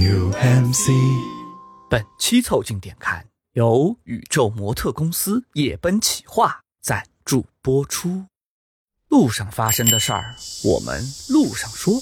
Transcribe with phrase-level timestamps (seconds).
[0.00, 0.88] New MC，
[1.90, 8.24] 本期凑近点看由宇宙模特公司夜奔企划赞助播出。
[9.08, 12.00] 路上发生的事儿，我们路上说。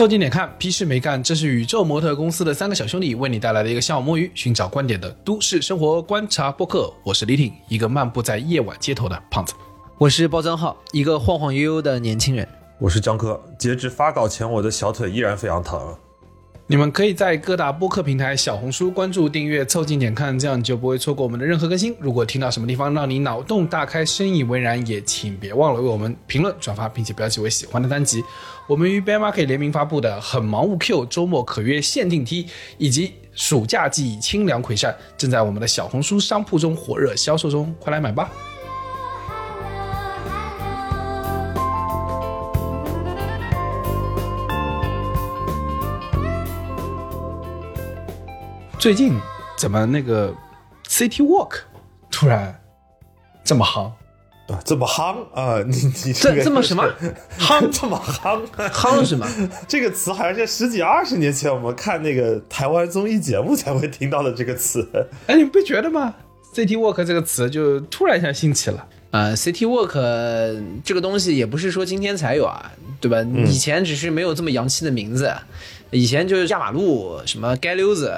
[0.00, 1.22] 凑近点看，屁事没干。
[1.22, 6.90] 这是宇宙模特公司的三个小兄弟为你带来的一个下午摸鱼、寻找观点的都市生活观察播客。
[7.04, 9.52] 我是李挺，一个漫步在夜晚街头的胖子。
[9.98, 12.48] 我是包张浩，一个晃晃悠悠的年轻人。
[12.78, 15.94] 我是张科，截止发稿前，我的小腿依然非常疼。
[16.70, 21.92] 你们可以在各大播客平台、小红书关注、订阅、凑近点看，这样就不会错过我们的任何更新。
[21.98, 28.22] 如果听到什么地方让你脑洞大开、深以为然，也请别忘了为我们评论、转发，并且标记为喜欢的单集。
[28.68, 32.46] 我们与 Bear Market 联名发布的“很忙勿 Q” 周末可约限定 T，
[32.78, 38.30] 以及暑假季清凉葵扇，正在我们的小红书商铺中火热销售中，快来买吧！
[48.80, 49.12] 最近
[49.58, 50.34] 怎么那个
[50.88, 51.56] City Walk
[52.10, 52.58] 突然
[53.44, 53.92] 这么夯？
[54.50, 55.62] 啊，这么夯啊！
[55.68, 56.82] 你你这这么什么
[57.38, 57.60] 夯？
[57.70, 58.40] 这么夯？
[58.70, 59.28] 夯什么？
[59.68, 64.88] 这个词好像是十几二十年前我们看那个台湾综艺节目才会听到的这个词。
[65.26, 66.14] 哎，你不觉得吗
[66.54, 68.86] ？City Walk 这个词就突然一下兴起了。
[69.10, 69.92] 啊，City Walk
[70.82, 73.20] 这个东西也不是说今天才有啊，对吧？
[73.46, 75.30] 以前只是没有这么洋气的名字，
[75.90, 78.14] 以前就是压马路，什么街溜子，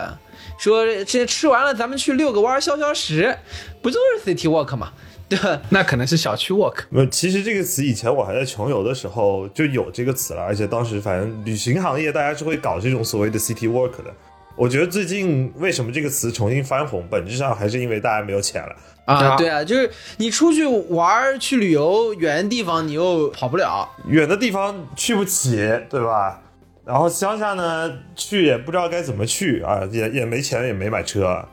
[0.70, 3.36] 说这吃完了咱们去遛个弯消消食，
[3.82, 4.92] 不就是 City Walk 吗？
[5.28, 5.60] 对吧？
[5.70, 6.84] 那可能是小区 Walk。
[6.92, 14.14] 呃，其实这个词以前我还在穷游的时候就有这个词了，而且当时反正旅行行业大家是会搞这种所谓的 City Walk 的。
[14.54, 18.76] 我觉得最近为什么这个词重新翻红，本质上还是因为大家没有钱了。
[19.06, 25.56] 啊，对啊，就是你出去玩去旅游，远的地方你又跑不了，远的地方去不起，
[25.90, 26.40] 对吧？
[26.84, 31.46] 然后乡下呢，去也不知道该怎么去啊，也也没钱，也没买车，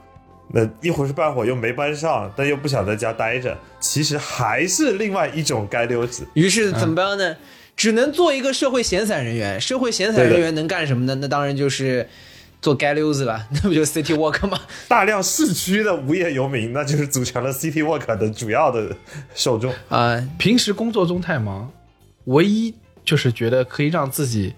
[0.52, 6.28] 那一会儿是半会儿又没班上，但又不想在家待着，其实还是另外一种街溜子。
[6.34, 7.36] 于是怎么办呢？
[7.78, 9.62] 只能做一个社会闲散人员。
[9.62, 11.16] 社会闲散人员能干什么呢？
[11.22, 12.10] 那当然就是
[12.62, 14.60] 做街溜子了， 那不就 City Walk 吗？
[14.90, 18.94] 大量市区的无业游民，那就是组成了 City Walk 的主要的
[19.34, 20.22] 受众啊。
[20.38, 21.72] 平时工作中太忙，
[22.26, 22.74] 唯一
[23.06, 24.54] 就是觉得可以让自己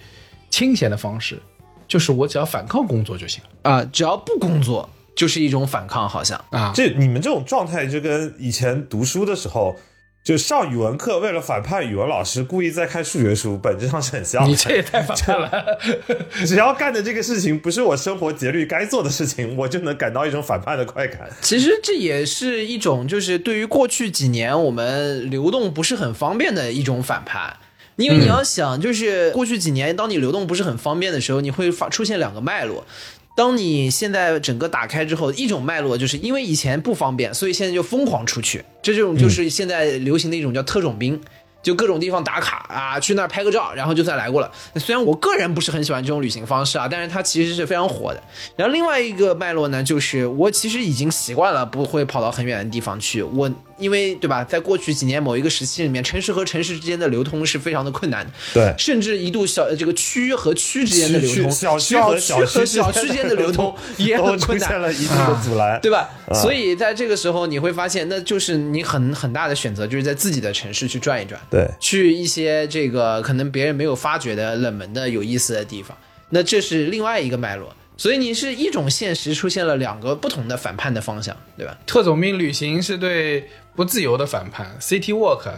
[0.51, 1.41] 清闲的方式，
[1.87, 3.83] 就是我只要反抗工作就行了啊。
[3.91, 6.71] 只要不工作，就是一种反抗，好像啊。
[6.75, 9.75] 这你们这种状态，就跟以前读书的时候。
[10.23, 14.47] 就上语文课，为了反叛语文老师，故意在看数学书，本质上是很像。
[14.47, 15.51] 你这也太反叛了！
[16.45, 21.27] 只要干的这个事情不是我生活节律该做的事情，我就能感到一种反叛的快感。
[21.41, 27.57] 其实这也是一种，就是对于过去几年我们流动不是很方便的一种反叛。
[28.03, 32.85] 因为你要想，就是过去几年，当你流动不是很方便的时候，你会发出现两个脉络。
[33.33, 38.63] 当你现在整个打开之后，一种脉络就是因为以前不方便，所以现在就疯狂出去。
[38.81, 41.19] 这种就是现在流行的一种叫特种兵，
[41.63, 44.51] 就各种地方打卡啊，去那儿拍个照，然后就算来过了。
[44.75, 48.21] 虽然我个人不是很喜欢这种旅行方式啊，但是它其实是非常火的。
[48.57, 53.23] 然后另外一个脉络呢，就是我其实已经习惯了不会跑到很远的地方去。
[53.23, 53.49] 我
[53.81, 58.31] 因为对吧，在过去几年某一个时期里面，城市和城市之间的流通是非常的困难的。
[58.53, 66.09] 对，甚至一度小这个区和区之间的流通，小区和小区小区间的流通 也很困难，出现了一定的阻拦，对吧？
[66.33, 75.97] 所以在这个时候，你会发现，那就是你很很大的选择，就是在自己的城市去转一转，对，去一些这个可能别人没有发掘的冷门的有意思的地方。
[76.29, 77.75] 那这是另外一个脉络。
[77.97, 81.77] 所以你是一种现实出现了两个不同的反叛的方向，对吧？
[81.85, 85.49] 特种兵旅行是对不自由的反叛，City Walk，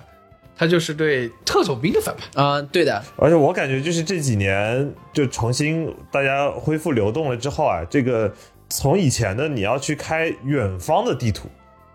[0.55, 3.03] 它就是对特种兵的反叛啊，对的。
[3.17, 8.33] 而且我感觉就是这几年就重新大家恢复流动了之后啊，这个
[8.69, 11.47] 从以前的你要去开远方的地图，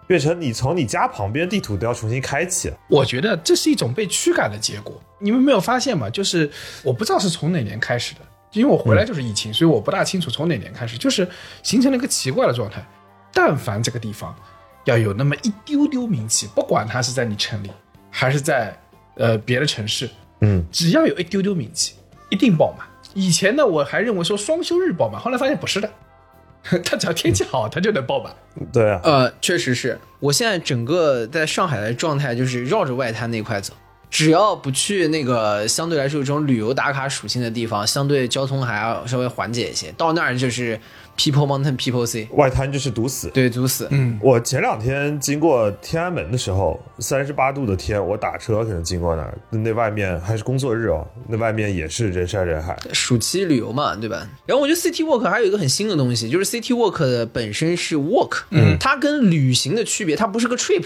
[0.06, 2.76] 变成你从你家旁边地图都要重新开启了。
[2.88, 5.00] 我觉得这是一种被驱赶的结果。
[5.18, 6.10] 你们没有发现吗？
[6.10, 6.50] 就是
[6.82, 8.20] 我不知道是从哪年开始的。
[8.52, 11.28] 因为我回来就是疫情，所以我不大清楚从哪年开始，就是
[11.62, 12.82] 形成了一个奇怪的状态。
[13.30, 14.34] 但凡这个地方
[14.88, 17.70] 要有那么一丢丢名气，不管他是在你城里
[18.10, 18.76] 还是在
[19.16, 20.08] 呃别的城市，
[20.40, 21.94] 嗯，只要有一丢丢名气，
[22.30, 22.86] 一定爆满。
[23.14, 25.90] 以前呢，我还认为说双休日爆满，后来发现不是的，
[26.84, 28.34] 他只要天气好，他就能爆满。
[28.72, 33.74] 对啊，呃，确实是我现在整个在上海的状态就是绕着外滩那块走。
[34.10, 39.92] 只要不去那个相对来说有这种旅游打卡属性的地方，相对交通还要稍微缓解一些。
[39.98, 40.80] 到那儿就是
[41.18, 43.28] people mountain people sea，外滩就是堵死。
[43.30, 43.88] 对，堵死。
[43.90, 52.78] 嗯，我前两天经过天安门的时候，三十八度的天，我打车可能经过那儿，那外面还是工作日哦，那外面也是人山人海。
[52.92, 54.26] 暑期旅游嘛，对吧？
[54.46, 60.84] 然后我觉得 City Walk 还有一个很新的东西，就是 City Walk 的本身是 walk，嗯，它跟旅行的区别，它不是个 trip，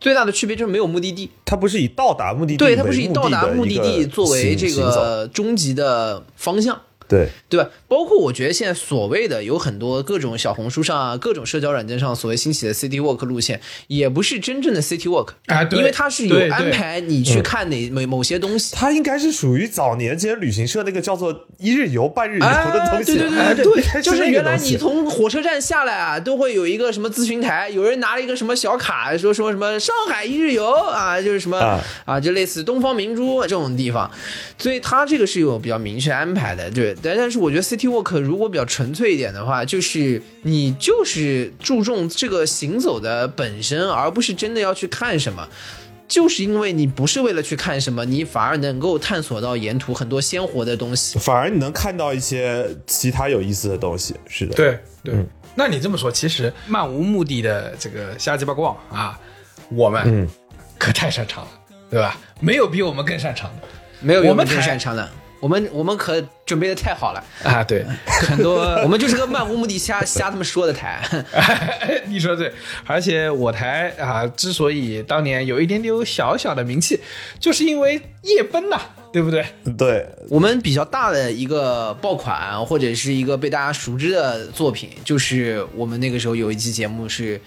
[0.00, 6.80] 最大的区别就是没有目的地，它不是以到达目的地对，它不是以到达目的的地作为这个终极的方向。
[7.08, 7.70] 对对吧？
[7.88, 18.76] 包括我觉得现在所谓的有很多各种小红书上啊、各种社交软件上所谓兴起的 City Walk 路线，也不是真正的 City Walk 啊对因为它是有安排你去看哪某某些东西。
[18.76, 23.16] 它应该是属于早年间旅行社那个叫做一日游、半日游的东西。
[23.16, 34.10] 对对 哎对对就是原来你从火车站下来啊，都会有一个什么咨询台，有人拿了一个什么小卡，说说什么上海一日游啊，就是什么啊啊，就类似东方明珠这种地方，
[34.58, 36.94] 所以它这个是有比较明确安排的，对。
[37.02, 45.48] 但但是我觉得 City Walk 如果比较纯粹一点的话，就是你就是注重这个行走的本身，而不是真的要去看什么。
[46.06, 51.18] 就是因为你不是为了去看什么，你反而能够探索到沿途很多鲜活的东西。
[51.18, 54.14] 反而你能看到一些其他有意思的东西。
[54.26, 55.14] 是的，对对。
[55.54, 59.20] 那你这么说，其实漫无目的的这个瞎鸡巴逛啊，
[59.70, 60.26] 我们嗯
[60.78, 61.50] 可太擅长了，
[61.90, 62.16] 对吧？
[62.40, 63.68] 没有比我们更擅长的。
[64.00, 67.84] 没有更我们更擅长的，我们我们可准备的太好了，啊，对，
[68.28, 71.00] 很多我们就是个漫无目的瞎瞎他们说的台。
[72.06, 72.52] 你说对，
[72.86, 76.98] 而且我台啊，之所以当年有一点点小小的名气，
[77.38, 78.80] 就是因为夜奔呐、
[79.12, 79.44] 对不对？
[79.76, 87.40] 对，我们比较大的一个爆款，或者是一个被大家熟知的作品，就是我们那个时候有一期节目是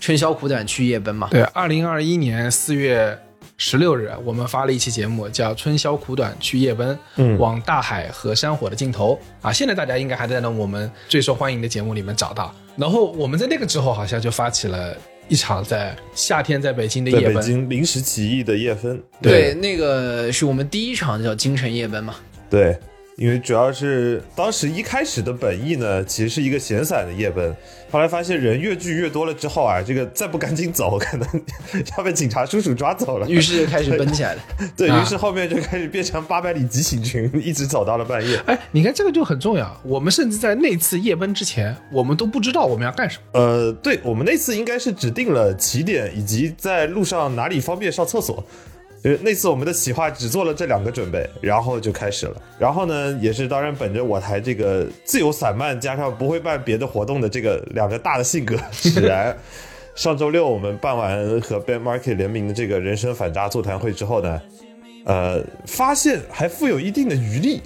[0.00, 1.28] 春宵苦短去夜奔嘛。
[1.30, 3.16] 对，二零二一年四月
[3.60, 9.52] 十六日，我们发了一期节目，叫《春宵苦短去夜奔》，嗯往大海和山火的尽头啊。
[9.52, 12.54] 现在大家应该还在那我们最受欢迎的节目里面找到。
[12.76, 14.96] 然后我们在那个之后，好像就发起了
[15.26, 17.42] 一场在夏天在北京的夜奔。
[17.42, 19.02] 京临时起意的夜奔。
[19.20, 22.14] 对，那个是我们第一场叫京城夜奔嘛。
[22.48, 22.78] 对，
[23.18, 27.52] 因为主要是当时一开始的本意呢，其实是一个闲散的夜奔，
[27.90, 31.28] 后来发现人越聚越多了之后啊，这个再不赶紧走，可能
[31.96, 33.28] 要被警察叔叔抓走了。
[33.28, 34.40] 于是就开始奔起来 了。
[34.40, 38.36] 啊对于是后面就开始变成八百里急行军，一直走到了半夜。
[38.46, 39.76] 哎，你看这个就很重要。
[39.82, 43.40] 我们甚至在那次夜奔之前，我们都不知道我们要干什么。
[43.40, 48.44] 呃，对我们那次应该是指定了起点以及在路上哪里方便上厕所。
[49.02, 52.42] 呃，那次我们的企划只做了这两个准备，然后就开始了。
[52.58, 59.36] 然后呢，也是当然本着我台这个自由散漫加上不会办别的活动的这个两个大的性格 使然。
[59.94, 64.40] 上周六我们办完和 Ben Market 联名的这个人生反诈座谈会之后呢，
[65.04, 67.60] 呃，发现还富有一定的余力，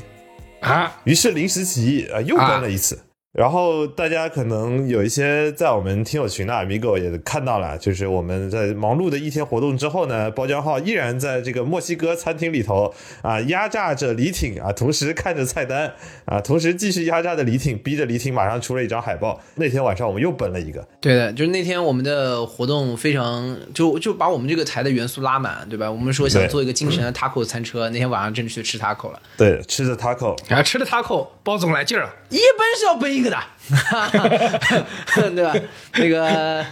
[0.61, 2.99] 啊，于是临时起意啊、又奔了一次。
[3.33, 12.93] 然后大家可能有一些在我们听友群的 Amigo 也看到了，就是我们在忙碌的一天活动之后呢，包浆号依然在这个墨西哥餐厅里头
[13.23, 15.91] 啊压榨着李挺啊，同时看着菜单
[16.27, 19.41] 啊，同时继续压榨着李挺，逼着李挺马上出了一张海报。
[19.55, 25.91] 那天晚上我们又奔了一个，对的，就是那天我们的活动非常就就把我们这个台的元素拉满，对吧？
[25.91, 29.19] 我们说想做一个精神的 taco 餐车，那天晚上真的去吃 taco 了。
[29.39, 32.15] 对，吃着 taco，然后吃着 taco，包总来劲儿了。
[32.29, 33.39] 一奔是要奔一个的，
[35.35, 35.55] 对吧？
[35.95, 36.65] 那个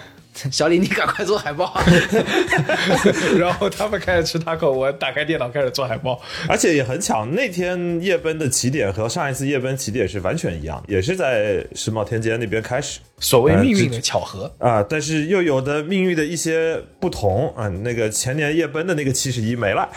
[0.51, 1.79] 小李，你赶快做海报。
[3.39, 6.21] 然后他们开始吃 taco，我打开电脑开始做海报。
[6.49, 13.01] 而且也很巧，那天夜奔的起点和上一次夜奔起点是完全一样，也是在世贸天阶那边开始。
[13.19, 17.69] 所谓命运的巧合，啊，但是又有的命运的一些不同啊。
[17.69, 19.89] 那个前年夜奔的那个七十一没了，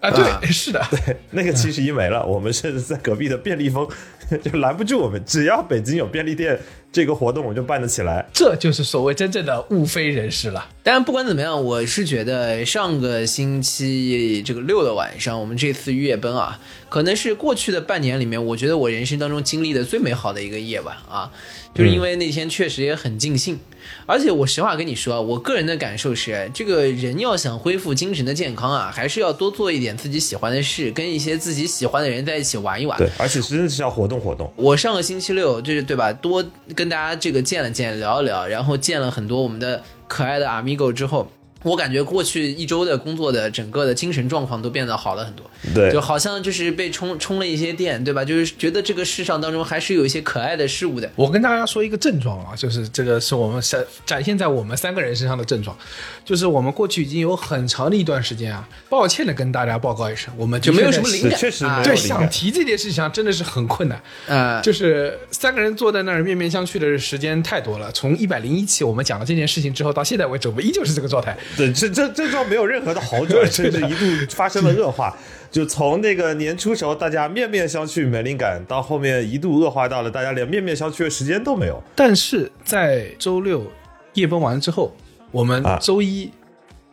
[0.00, 3.86] 啊，对， 是的，对那个七十一没了， 我们是在隔壁的便利蜂
[4.42, 6.58] 就拦不住我们，只要北京有便利店，
[6.90, 8.24] 这个活动我就办得起来。
[8.32, 10.68] 这就是所谓真正的物非人师了。
[10.82, 21.30] 当然，不管怎么样，我是觉得上个星期这个六的晚上，我们这次夜奔啊，可能是过去的半年里面，我觉得我人生当中经历的最美好的一个夜晚啊，
[21.74, 23.58] 就是因为那天确实也很尽兴。
[24.06, 32.98] 而且我实话跟你说啊，我个人的感受是，这个人要想恢复精神的健康啊，还是要多做一点自己喜欢的事，跟一些自己喜欢的人在一起玩一玩。
[32.98, 34.52] 对，而且真的是要活动活动。
[34.56, 41.30] 我上个星期六就是对吧，多跟大家这个见了见，聊一聊，然后见了很多我们的可爱的 amigo 之后，
[41.62, 48.24] 我感觉过去一周的工作的整个的精神状况都变得好了很多，对就好像就是被充充了一些电，对吧？
[48.24, 51.10] 就是觉得这个世上当中还是有一些可爱的事物的。
[51.16, 55.76] 我跟大家说一个症状啊，就是这个是我们展展现在我们三个人身上的症状，
[56.24, 64.00] 就是我们过去已经有很长的一段时间啊，抱歉的跟大家报告一声，我们就没有什么灵感，确实没有啊对想提这件事情上真的是很困难。
[64.26, 67.90] 呃，就是三个人坐在那儿面面相觑的时间太多了。
[67.92, 71.34] 从一百零一期我们讲了这件事情之后，到现在为止，我们依旧是这个状态。
[71.56, 75.16] 对，这这症状没有任何的好转，甚至一度发生了恶化。
[75.50, 81.82] 就从那个年初时候大家面面相觑没灵感，到后面一度恶化到了大家连面面相觑的时间都没有。
[81.96, 83.64] 但是在周六
[84.12, 84.94] 夜奔完之后，
[85.30, 86.30] 我们啊周一，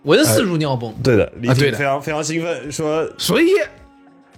[0.03, 0.95] 文思如尿崩。
[1.03, 3.47] 对的，李啊对的挺非常非常兴奋，说所以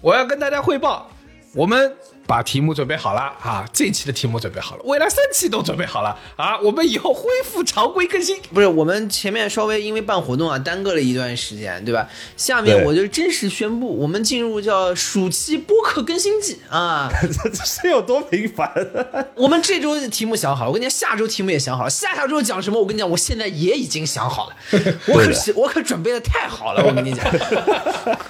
[0.01, 1.11] 我要跟大家汇报，
[1.53, 1.93] 我们
[2.29, 8.39] 把题目准备好了啊，这一期的题目准备好了，未来三期都准备好了啊，我们以后恢复常规更新。
[8.53, 12.07] 不是，我们前面稍微因为办活动啊耽搁了一段时间，对吧？
[12.37, 17.11] 下面我就正式宣布，我们进入叫暑期播客更新季啊！
[17.19, 18.71] 这这是有多频繁？
[19.33, 22.79] 我们这周的题目想好了，我跟你讲，下周题目也想好了，下下周讲什么？
[22.79, 24.55] 我跟你讲，我现在也已经想好了，
[25.07, 27.25] 我可是我可准备的太好了，我跟你讲，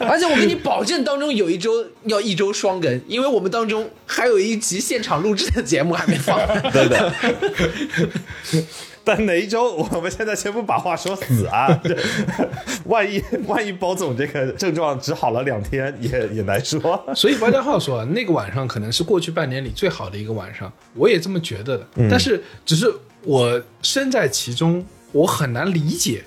[0.08, 6.40] 而且我跟你保证，当中有一周要一周双更，因为我们当中还有一集现场录制的节目还没放。
[6.72, 7.14] 对的。
[9.02, 9.74] 但哪一周？
[9.74, 11.68] 我们现在先不把话说死啊！
[11.84, 11.98] 这
[12.86, 17.02] 万一万一包总这个症状只好了两天，也也难说。
[17.16, 21.88] 所以包家浩说，那个晚上可能是过去半年里最好的一个晚上，我也这么觉得的。
[22.10, 22.94] 但是，只是
[23.24, 26.24] 我身在其中，我很难理解，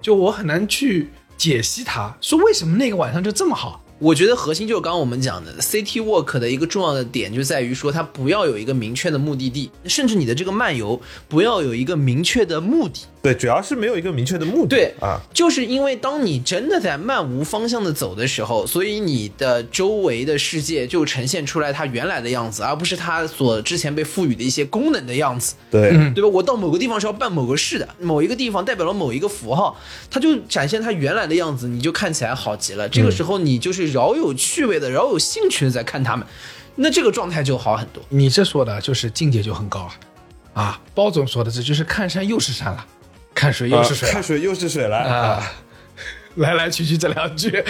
[0.00, 3.79] 就我很难去解析它，说为什么那个晚上就这么好。
[4.00, 13.02] 我觉得核心就是刚刚我们讲的 City Walk 的一个重要的点，就在于说它不要有一个明确的目的地，甚至你的这个漫游不要有一个明确的目的。
[13.22, 14.68] 对，主要是没有一个明确的目的。
[14.68, 25.54] 对啊，就是因为当你真的在漫无方向的走的时候，所以你的周围的世界就呈现出来它原来的样子，而不是它所之前被赋予的一些功能的样子。
[25.70, 26.28] 对，对吧？
[26.28, 29.76] 我到某个地方是要办某个事的，某一个地方代表了某一个符号，
[30.10, 32.88] 它就展现它原来的样子，你就看起来好极了。
[32.88, 36.26] 这个时候你就是饶有趣味的、饶有兴趣的在看他们，
[36.76, 38.02] 那这个状态就好很多。
[38.08, 39.92] 你这说的就是境界就很高啊！
[40.54, 42.86] 啊，包总说的这就是看山又是山了，
[43.34, 45.52] 看水又是水看水又是水了啊！
[46.36, 47.62] 来来去去这两句，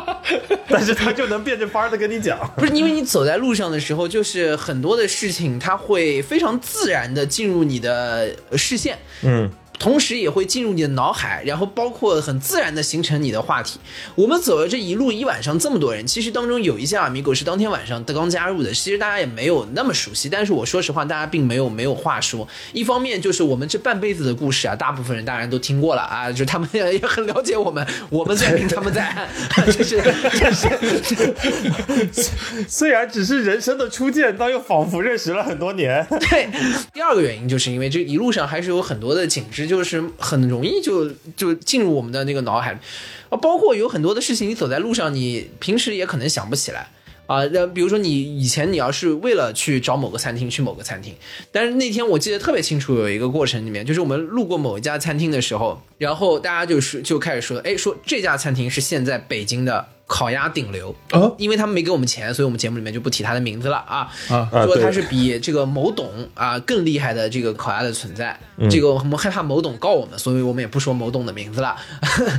[0.68, 2.38] 但是他就能变着法儿的跟你讲。
[2.56, 8.98] 不是因为你走在路上的时候，就是很多的事情，他会非常自然的进入你的视线。
[9.22, 13.78] 嗯，同时也会进入你的脑海，然后包括很自然的形成你的话题。
[14.14, 20.28] 我们走了这一路一晚上，这么多人，其实当中有一些阿米狗是当天晚上刚加入的，其实大家也没有那么熟悉。
[20.28, 22.48] 但是我说实话，大家并没有没有话说。
[22.72, 29.28] 一方面就是我们这半辈子的故事啊，大部分人当然都听过了啊，就他们也也很了解我们，我们在明，他们在暗，
[29.66, 30.68] 就是就是。
[32.66, 36.04] 虽然只是人生的初见，但又仿佛认识了很多年。
[36.30, 36.48] 对，
[36.92, 42.72] 第二个原因就是因为这一路上还是有很多的景致，就是很容易就就进入我们的那个脑海，
[43.28, 46.88] 啊，包括有很多的事情，你走在路上，你平时也可能想不起来。
[47.26, 51.14] 啊，那比如说你以前你要是为了去找某个餐厅去某个餐厅，
[51.52, 68.36] 但是那天我记得特别清楚，有一个过程里面，就是我们路过某一家餐厅的时候，然后大家就是就开始说，哎，说这家餐厅是现在北京的烤鸭顶流哦因为他们没给我们钱，所以我们节目里面就不提他的名字了啊啊说他是比这个某董啊更厉害的这个烤鸭的存在。
[68.68, 71.76] 这个我们害怕某董告我们，所以我们也不说某董的名字了。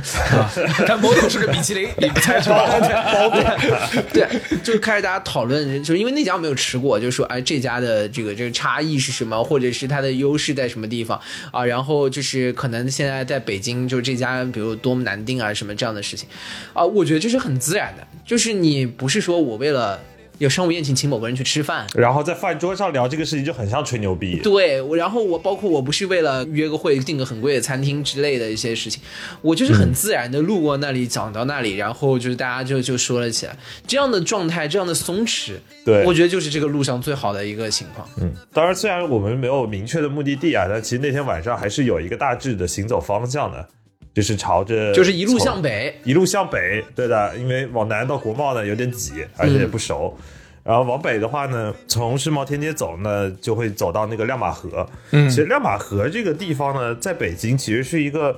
[0.86, 2.68] 但某董是个米其林，你不猜出来？
[4.12, 4.28] 对，
[4.62, 11.18] 就是开始大家讨论，就是因为那家我没有吃过，就说哎这家的这个这个差异是什么，或者是它的优势在什么地方
[11.52, 11.64] 啊？
[11.64, 16.28] 然后就是可能现在在北京，就是这家比如多么难订啊什么这样的事情
[16.74, 20.00] 啊，我觉得这是很自然的，就是你不是说我为了
[20.38, 24.40] 有商务宴请请某个人去吃饭，然后在饭桌上聊这个事情，就很像吹牛逼。
[24.42, 29.02] 对，我然后我包括我不是为了约个会订个很贵的餐厅之类的一些事情，
[29.42, 33.54] 我就是很自然的路过那里，讲到那里，然后就是大家就就说了起来，
[33.86, 38.08] 这样的状态，这样的松弛，对我觉得就是这个路上最好的一个情况。
[38.22, 43.68] 嗯，当然，虽然我们没有明确的目的地啊，但其实那天晚上还是有一个大致的行走方向的，
[44.12, 50.16] 就是朝着就是一路向北，一路向北，对的，因为往南到国贸呢有点挤，而且也不熟。
[50.62, 54.86] 然后往北的话呢，从世贸天阶走呢，就会走到那个亮马河。
[55.12, 58.36] 嗯，其实亮马河这个地方呢，在北京其实是一个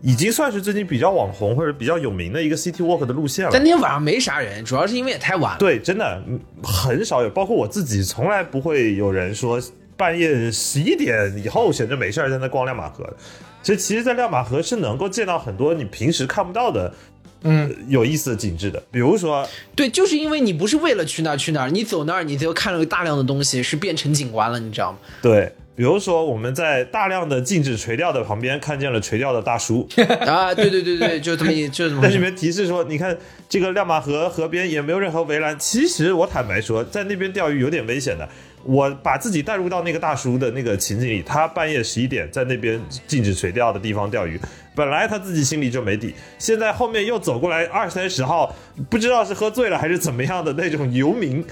[0.00, 3.60] 已经算是最近比较网红或者比较有名的一个 city walk 的路线了但。
[3.60, 5.58] 那天晚上没啥人，主要是因为也太晚了。
[5.58, 9.60] 对，真的嗯很少有，包括我自己，从来不会有人说
[9.96, 13.16] 半夜十一点以后闲着没事儿在那逛亮马河的。
[13.66, 16.94] 所以其实，在亮马河是能够见到很多你平时看不到的，
[17.42, 18.80] 嗯，有意思的景致的。
[18.92, 19.44] 比如说，
[19.74, 24.98] 对，就是因为你不是为了去那儿去那儿，你走那儿你就看了大量的东西，是变成景观了，你知道吗？
[25.20, 29.88] 对，比如说我们在大量的禁止垂钓的旁边看见了垂钓的大叔，
[30.24, 32.00] 啊，对对对对，就这么一，就这么。
[32.00, 33.18] 在里面提示说，你看
[33.48, 35.58] 这个亮马河河边也没有任何围栏。
[35.58, 38.28] 其实我坦白说，在那边钓鱼有点危险的。
[38.66, 44.40] 我把自己带入到那个大叔的那个情景里，他半夜十一点在那边禁止垂钓的地方钓鱼，
[44.76, 48.54] 本来他自己心里就没底，现在后面又走过来二三十号，
[48.90, 51.42] 不知道是喝醉了还是怎么样的那种游民，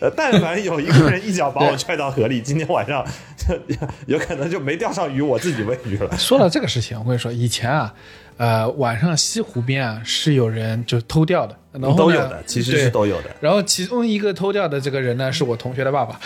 [0.00, 3.06] 呃，但凡有一个人一脚把我踹到河里，今天晚上
[4.06, 6.18] 有可能就没钓上鱼，我自己喂鱼了。
[6.18, 7.94] 说到这个事情，我跟你说，以前啊，
[8.36, 13.30] 呃，晚上西湖边啊是有人就偷钓的，然后都有的，其实是都有的。
[13.40, 16.18] 然后其中一个偷钓的这个人呢，是我同学的爸爸。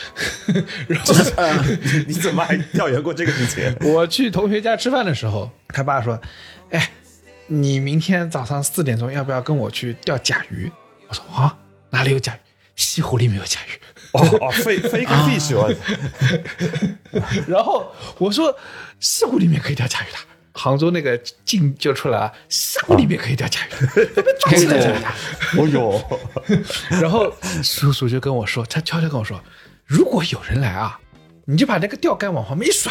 [0.88, 1.14] 然后
[2.08, 3.92] 你怎么还调研过这个事情？
[3.92, 6.18] 我去同学家吃饭的时候，他爸说
[6.72, 6.90] ：“哎，
[7.48, 10.72] 你明天早上四点钟要不要跟我去钓甲鱼？”
[11.06, 11.54] 我说：“啊，
[11.90, 12.38] 哪里有甲鱼？
[12.76, 13.80] 西湖里面有甲鱼。
[14.12, 15.70] 哦哦，fake fake fish，我
[17.46, 18.56] 然后我说
[19.00, 20.18] ：“西湖里面可以钓甲鱼的。”
[20.58, 23.70] 杭州那个镜就出来了，西湖里面可以钓甲鱼，
[24.40, 24.98] 抓起来钓甲
[25.52, 25.60] 鱼。
[25.60, 26.20] 哦哟，
[27.02, 27.30] 然后
[27.62, 29.38] 叔叔就跟我说，他悄悄跟我说，
[29.84, 30.98] 如果有人来啊，
[31.44, 32.90] 你就把那个钓竿往旁边一甩，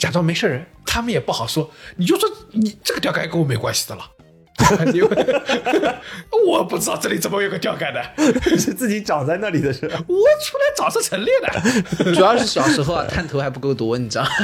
[0.00, 4.02] 假装没事人，他们也不好说，你就说你这个钓竿跟我没关系的了。
[4.92, 5.08] 因为
[6.46, 8.02] 我不知道这里怎么有个钓竿的，
[8.58, 9.96] 是自己长在那里的是吧？
[10.06, 11.50] 我出来找是陈列的。
[12.12, 14.26] 主要是小时候啊，探头还不够多，你知道。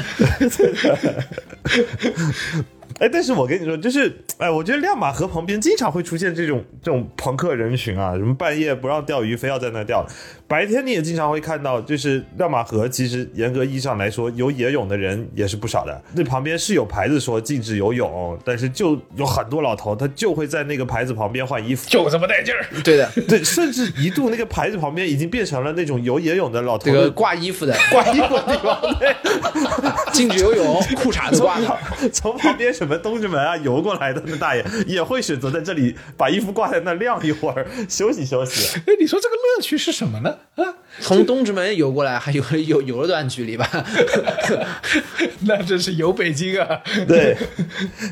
[2.99, 10.07] 哎，但是我跟你说，就是哎，我觉得亮马河旁边经常会出现这种这种朋克人群啊，什么半夜不让钓鱼，非要在那钓。
[10.49, 16.01] 白天你也经常会看到，就是亮马河，其实严格意义上来说，游野泳的人也是不少的。
[16.15, 21.89] 那旁边是有牌子说禁止游泳，但是就有很多老头，他就会在那个牌子旁边换衣服。
[21.91, 28.81] 就这么带劲儿，对的， 对，甚至一度那个牌子旁边已经变成了那种游野泳的老头这个的挂衣服的，挂衣服的地方。
[29.01, 29.17] 对，
[30.13, 31.77] 禁止游泳， 裤衩子挂的。
[32.13, 38.79] 从旁边什么东直门啊游过来的那大爷也会选择在这里把衣服挂在那晾一会儿，休息休息。
[38.87, 40.36] 哎，你说这个乐趣是什么呢？
[40.57, 40.65] 啊，
[41.01, 43.69] 从东直门游过来，还有 有游了段距离吧？
[45.47, 46.81] 那真是游北京啊！
[47.07, 47.37] 对，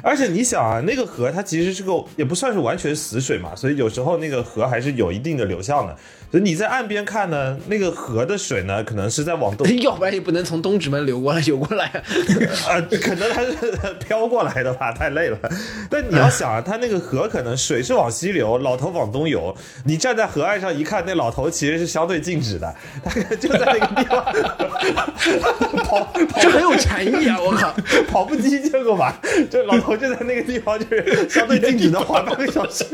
[0.02, 5.96] 而且你想啊，那个河它其实是个也不算是完全死水嘛，所以有时候那个河还是有一定的流向的。
[6.40, 11.86] 你在岸边看呢，那个河的水呢，可能是在往东， 要不然也不能从东直门流过来游过来。
[11.86, 13.54] 啊， 可能它是
[13.98, 15.38] 飘过来的吧，太累了。
[15.90, 19.54] 但你要想啊，它那个河可能水是往西流，老头往东游。
[19.84, 24.24] 你站在河岸上一看，那老头其实是相对静止的，他就在那个地方
[25.84, 27.36] 跑 这很有禅意啊！
[27.40, 27.74] 我靠，
[28.08, 29.20] 跑步机见过吧？
[29.50, 32.84] 这老头就在那个地方，就是相对静止的滑半个小时。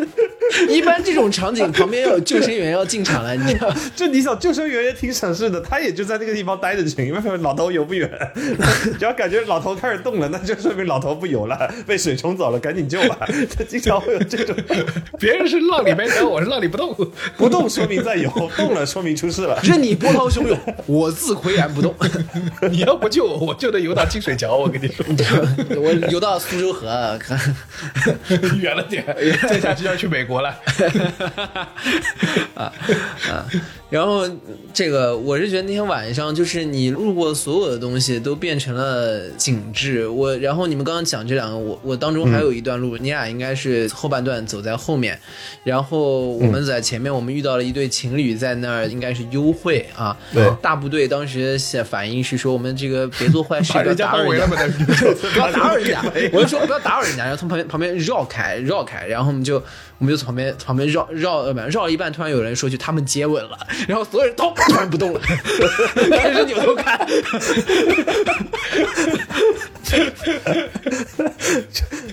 [0.69, 3.73] 一般这种场景旁边要有救生员要进场了，你知道？
[3.97, 8.11] 就你想，救生员也挺省事的，他也就在那个地方待着就行，因为老头游不远。
[8.99, 13.19] 只要感觉老头开始动了，那就说明老头不游了， 被水冲走了，赶紧救吧。
[13.57, 14.55] 他经常会有这种
[15.19, 16.95] 别人是浪里没动，我是浪里不动。
[17.37, 19.59] 不动说明在游，动了说明出事了。
[19.63, 21.95] 任你波涛汹涌，我自岿然不动。
[22.71, 24.57] 你要不救我，我就得游到清水桥。
[24.57, 25.05] 我跟你说，
[25.81, 27.39] 我游到苏州河，看
[28.61, 29.05] 远了点，
[29.49, 30.55] 再下去要去美国了。
[32.55, 32.73] 啊
[33.29, 33.80] 啊！
[33.91, 34.25] 然后
[34.73, 40.07] 这个，我是觉得那天晚上，就是你路过所有的东西都变成了景致。
[40.07, 45.19] 我，然后你们刚刚讲这两个，我我当中还有一段路，你俩应该是后半段走在后面，
[45.65, 50.17] 然后我们在前面，我们遇到了一对情侣在那儿，应该是幽会啊。
[50.33, 54.47] 对大部队当时写反应是说，我们这个别做坏事，不要打扰人家。
[55.33, 56.01] 不要打扰人家，
[56.33, 59.57] 我就说不要打扰人家，然后从旁边旁边绕开绕开，然后我们就
[59.99, 65.21] 我们就从旁边旁边绕绕呃不绕了一半，突然有人说句他们接吻了，然后所有人都突然不动了，
[66.11, 66.99] 开始扭头看，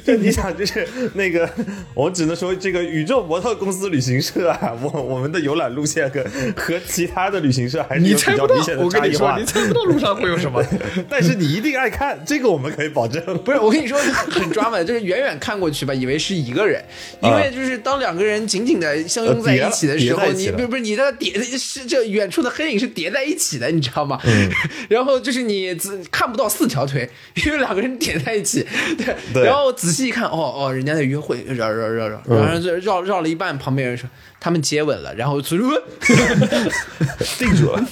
[0.04, 1.48] 就你想，就是那个，
[1.94, 6.24] 我只能说，这个宇宙模特公司旅行社啊，我我们的游览路线和
[6.56, 9.46] 和其他的旅行社还是你有比较明显，的我跟你说，差异化你。
[9.46, 10.64] 猜不到路上会有什么。
[11.10, 13.22] 但是你一定爱看，这个我们可以保证。
[13.40, 16.84] 不是我跟你说很抓马，就是远远看过去吧，以为是一个人，
[17.22, 21.14] 因为就是当两个人紧紧的相拥在一起的时候，你不是不是你的
[21.58, 24.22] 叠是这远处的黑影是叠在一起的，你知道吗？
[24.88, 27.10] 然后就是你只看不到四条腿，
[27.46, 28.66] 因为两个人叠在一起，
[28.98, 29.44] 对，对。
[29.44, 35.82] 然后仔细一看，哦哦，人家在约会，绕绕绕绕，然后就绕绕了一半，旁边人说他们接吻了，然后所以说
[37.40, 37.84] 定住了。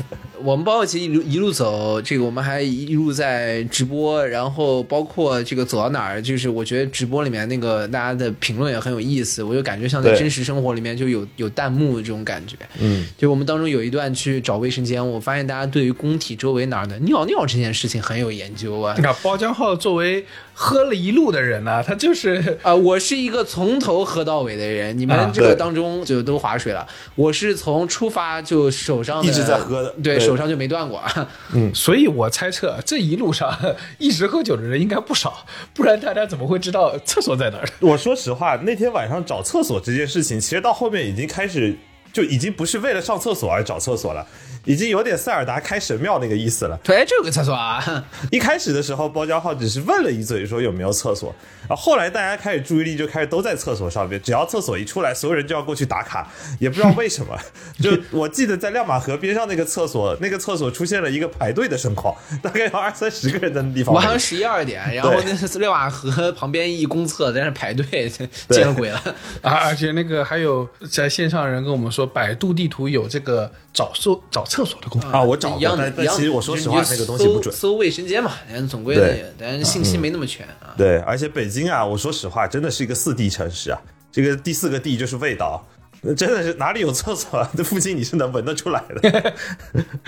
[0.43, 12.55] 我们包括其实一路一路走，这个我们还一路在直播，然后包括这个走到哪儿，就是我觉得直播里面那个大家的评论也很有意思，我就感觉像在真实生活里面就有有弹幕这种感觉。
[12.79, 19.03] 嗯，就我们当中有一段去找卫生间，我发现大家对于工体周围哪儿的尿尿这件事情很有研究啊你。
[19.03, 20.25] 看包浆号作为
[20.57, 26.87] 喝了一路的人呢、他就是啊、我是一个从头喝到尾的人，你们这个当中就都划水了。
[27.15, 31.03] 我是从出发就手上一直在喝的对，手上就没断过。
[31.53, 33.53] 嗯所以我猜测这一路上
[33.97, 37.67] 一直喝酒的人应该不少，不然大家怎么会知道厕所在哪儿？
[37.81, 41.77] 我说实话，那天晚上找厕所这件事情，其实到后面已经开始，
[42.15, 44.25] 就已经不是为了上厕所而找厕所了，
[44.63, 46.79] 已经有点塞尔达开神庙那个意思了。
[46.81, 51.35] 对，这有个厕所啊， 一开始的时候，包浆号只是问了一嘴，说有没有厕所，
[51.67, 57.37] 然后后来大家开始注意力就开始都在厕所上面，只要厕所一出来，所有人就要过去打卡，也不知道为什么。
[57.83, 63.93] 就我记得在亮马河边上那个厕所，那个厕所出现了一个排队的盛况，大概有二三十个人在那地方。
[63.93, 68.09] 晚上十一二点，然后那是亮马河旁边一公厕在那排队，
[68.47, 68.97] 见了鬼了。
[69.41, 75.11] 啊， 而且那个还有在线上人跟我们说，百度地图有这个找厕找厕所的功能。
[75.11, 77.53] 啊，我找过一样，的但，但一样的其实我说实话，那个东西不准。
[77.53, 80.73] 搜搜卫生间嘛，人总归对但是信息没那么全啊。
[80.77, 83.81] 对，而且北京啊，我说实话，真的是一个四 D 城市啊。
[84.11, 85.67] 这个第四个 D 就是味道，
[86.15, 89.33] 真的是哪里有厕所，啊这附近你是能闻得出来的。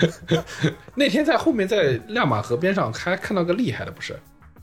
[0.94, 4.18] 那天在后面在亮马河边上还看到个厉害的，不是？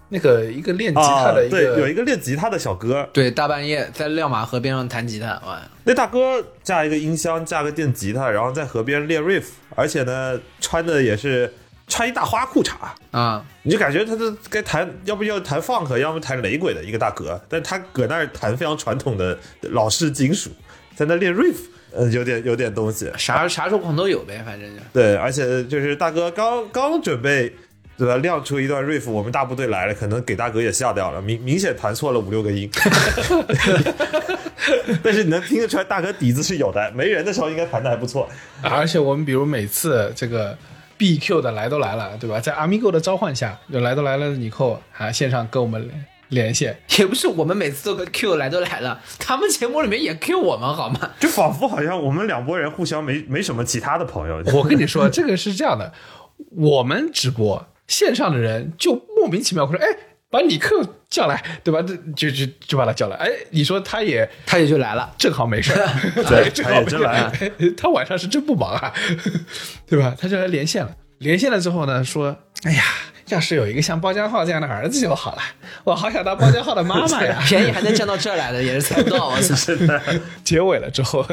[0.10, 11.52] 那个一个练吉他啊，的一个，对，有一个练吉他的小哥，对，大半夜在亮马河边上弹吉他，哇，那大哥架一个音箱，架个电吉他，然后在河边练 riff，而且呢，穿的也是
[11.88, 12.74] 穿一大花裤衩，
[13.10, 20.52] 啊，你就感觉他这该弹，要不要弹 funk，要么弹雷鬼的一个大哥，但他搁那儿弹非常传统的老式金属，
[20.96, 21.56] 在那练 riff，
[21.92, 23.12] 呃，有点有点东西。
[23.18, 24.82] 啥啥状况都有呗，反正就。
[24.94, 27.52] 对，而且就是大哥刚刚准备。
[27.98, 28.18] 对吧？
[28.18, 32.70] 亮出一段 riff，我们大部队来了，可能给大哥也吓掉了，明明显弹错了五六个音，
[35.02, 38.28] 但是你能听得出来大哥底子是有的，没人的时候应该弹的还不错。
[38.62, 40.58] 而且我们比如每次这个
[40.98, 42.40] BQ 的来都来了，对吧？
[42.40, 51.12] 在 Amigo 的召唤下，就来都来了以后啊，线上跟我们连连线，也不是我们每次都跟 Q 来都来了，他们节目里面也 Q 我们好吗？
[51.20, 54.42] 就仿佛好像我们两拨人互相没没什么其他的朋友。
[54.54, 55.94] 我跟你说，这个是这样的，
[56.50, 59.88] 我们直播线上的人就莫名其妙会说，哎，
[60.30, 61.82] 把李克叫来，对吧？
[61.82, 61.96] 这
[62.30, 65.14] 就就就把他叫来，哎，你说他也他也就来了。
[65.18, 65.88] 正好没事儿，
[66.28, 67.32] 对正好真来儿，
[67.78, 68.94] 他晚上是真不忙啊，
[69.88, 70.16] 对吧？
[70.20, 72.84] 他就来连线了，连线了之后呢，说，哎呀。
[73.30, 75.42] 要是有一个像包浆浩这样的儿子就好了，
[75.84, 77.42] 我好想当包浆浩的妈妈呀！
[77.48, 79.56] 便宜还能占到这儿来的，也是猜不到， 我操！
[80.44, 81.26] 结尾了之后，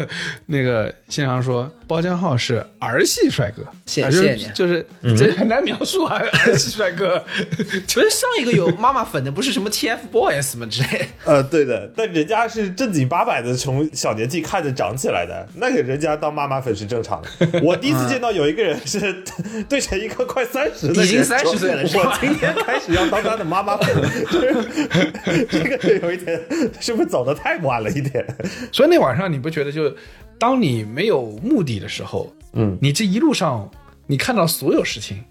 [0.46, 7.22] 那个线上说包浆浩是儿戏帅哥，谢谢谢你就是这很难描述啊，儿戏帅哥。
[7.92, 11.05] 不是上一个有妈妈粉的，不是什么 TFBOYS 吗之类的。
[11.24, 17.61] 呃，对的，但人家是正经八百的从小年纪看着长起来的，那个人家当妈妈粉是正常的。
[17.62, 19.22] 我第一次见到有一个人是
[19.68, 23.95] 对着一个快三十的已经三十岁了是吧我今天开始要当他的妈妈粉，
[24.31, 26.40] 就 是这个有一点
[26.81, 28.25] 是不是走的太晚了一点？
[28.73, 29.95] 所以那晚上你不觉得就，
[30.38, 33.71] 当你没有目的的时候，嗯，你这一路上
[34.07, 35.23] 你看到所有事情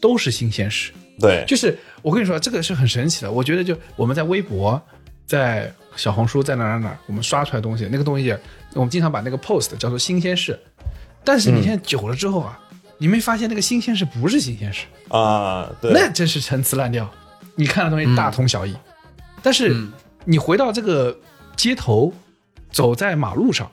[0.00, 0.92] 都是新鲜事。
[1.18, 3.30] 对，就是我跟你说，这个是很神奇的。
[3.30, 4.80] 我觉得就我们在微博、
[5.26, 8.34] 在小红书、在哪哪哪，我们刷出来东西，那个东西
[8.72, 10.58] 我们经常把那个 post 叫做新鲜事。
[11.22, 12.58] 但是你现在久了之后啊，
[13.00, 17.10] 你没发现那个新鲜事不是新鲜事，啊，对，那真是陈词滥调。
[17.54, 18.76] 你看的东西大同小异，
[19.42, 19.74] 但是
[20.26, 21.18] 你回到这个
[21.56, 22.12] 街头，
[22.70, 23.70] 走在马路上，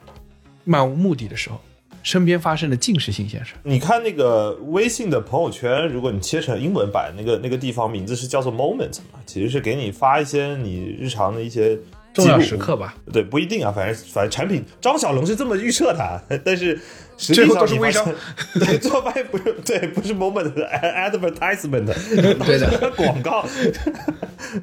[0.64, 1.60] 漫无目的的时候，
[2.04, 3.54] 身边发生的尽是新鲜事。
[3.64, 11.78] 你看那个微信的朋友圈，如果你切成英文版，那个那个地方名字是叫做 Moment 嘛，其实是给你发一些你日常的一些
[12.14, 12.96] 重要时刻吧。
[13.12, 16.80] 对，不一定啊，反正反正产品张小龙是这么预测的， 但是
[17.18, 18.16] 实际最后上都是微商现，
[18.66, 21.86] 对，最后发现不是对，不是 Moment 的 advertisement，
[22.46, 23.46] 对的的广告，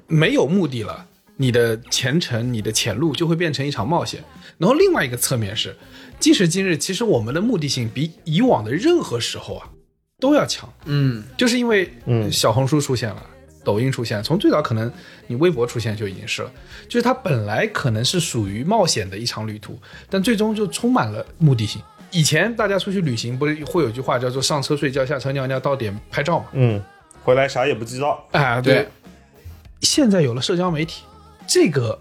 [0.06, 4.22] 没有目的了，你的前程、你的前路就会变成一场冒险。
[4.56, 5.76] 然后另外一个侧面是，
[6.20, 9.68] 今时今日，其实我们的目的性比以往的任何时候啊
[10.20, 13.22] 都要强，嗯，就是因为嗯小红书出现了。
[13.64, 14.92] 抖音出现，从最早可能
[15.26, 16.52] 你微博出现就已经是了，
[16.86, 19.78] 就是它本来可能是属于冒险的一场旅途，
[20.10, 21.80] 但最终就充满了目的性。
[22.14, 26.46] 以前大家出去旅行不是会有句话叫做上车睡觉，下车尿尿，到点拍照嘛？
[26.52, 26.80] 嗯，
[27.24, 28.86] 回来啥也不知道，啊，对。
[29.82, 31.02] 现在有了社交媒体，
[31.46, 31.98] 这个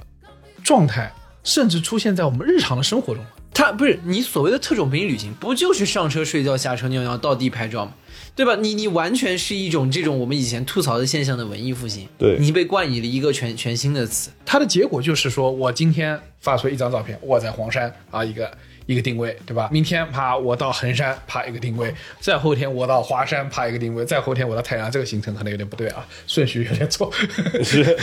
[0.64, 1.12] 状态
[1.44, 3.30] 甚至出现在我们日常的生活中了。
[3.56, 7.94] 他不是你所谓的特种兵旅行，不就是上车睡觉、下车尿尿、到地拍照吗？
[8.36, 8.56] 对吧？
[8.56, 14.32] 你你完全是一种这种我们以前吐槽的现象的文艺复兴，对你被冠以了一个全全新的词。
[14.46, 18.52] 它的结果就是说，我今天发出一张照片，我在黄山啊，一个
[18.86, 19.70] 一个定位，对吧？
[19.72, 27.12] 明天啪我到衡山啪一个定位，再后天我到华山啪一个定位，再后天我到太阳，这个行程可能有点不对啊，顺序有点错。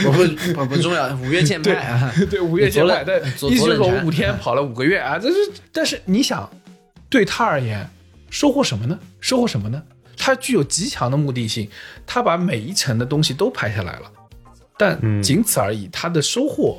[0.03, 5.37] 不不不不重要，五岳剑派啊，对，五岳剑派， 但左意思是说我左冷禅五天跑了五个月啊，这是，
[5.73, 6.49] 但是你想，
[7.09, 7.89] 对他而言，
[8.31, 8.99] 收获什么呢？
[9.21, 9.83] 收获什么呢？
[10.17, 11.69] 他具有极强的目的性，
[12.07, 14.13] 他把每一层的东西都拍下来了，
[14.77, 15.89] 但仅此而已。
[15.91, 16.79] 他的收获，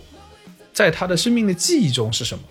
[0.72, 2.44] 在他的生命的记忆中是什么？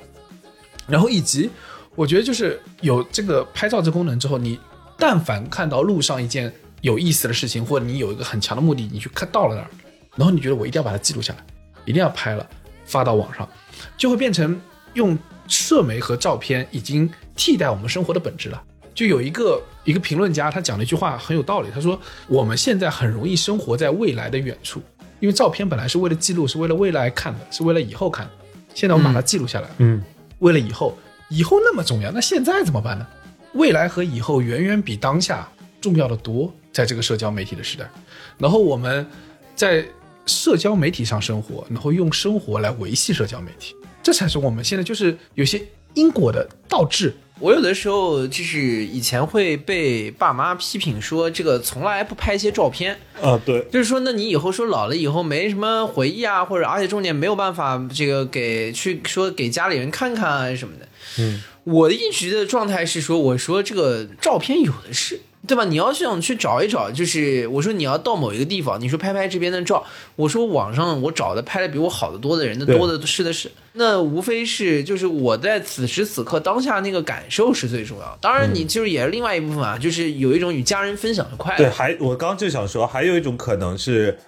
[0.90, 1.48] 然后以及，
[1.94, 4.58] 我觉得就是有这个拍照这功能之后，你
[4.98, 9.70] 但凡看到路上一件有意思的事情，或者你有一个很强的目的，你去看到了那儿，
[10.16, 11.44] 然后你觉得我一定要把它记录下来，
[11.84, 12.46] 一定要拍了
[12.84, 13.48] 发到网上，
[13.96, 14.60] 就会变成
[14.94, 18.62] 用社媒和照片已经替代我们生活的本质了。
[18.92, 24.82] 就有一个一个评论家，他讲了一句话很有道理，他说我们现在很容易生活在未来的远处，
[25.20, 28.32] 因为照片本来是为了记录，是为了未来看的，是为了以后看的。
[28.74, 30.02] 现在我们把它记录下来了，嗯，
[30.40, 30.98] 为了以后，
[31.30, 33.06] 以后那么重要，那现在怎么办呢？
[33.54, 35.48] 未来和以后远远比当下
[35.80, 37.88] 重要的多，在这个社交媒体的时代。
[38.38, 39.06] 然后我们
[39.54, 39.84] 在
[40.26, 45.62] 社交媒体上生活，然后用生活来维系社交媒体，这才是我们现在就是有些
[45.94, 47.14] 因果的倒置。
[47.40, 60.86] 我有的时候就是以前会被爸妈批评说这个从来不拍一些照片，啊，对，就是说，那你以后说老了以后没什么回忆啊，或者而且重点没有办法这个给去说给家里人看看啊什么的。
[61.18, 65.64] 嗯，我一直的状态是说，我说这个照片有的是，对吧？
[65.64, 69.82] 你要想去找一找，就是我说你要到某一个地方，你说拍拍这边的照，
[70.14, 78.18] 我说网上我找的拍的比我好的多的人的多的是的是，那无非是就是我在此时此刻当下那个感受是最重要。
[78.20, 81.64] 当然，你就是也是另外一部分啊，就是有一种与家人分享的快乐。
[81.64, 84.18] 对，还我刚就想说，还有一种可能是，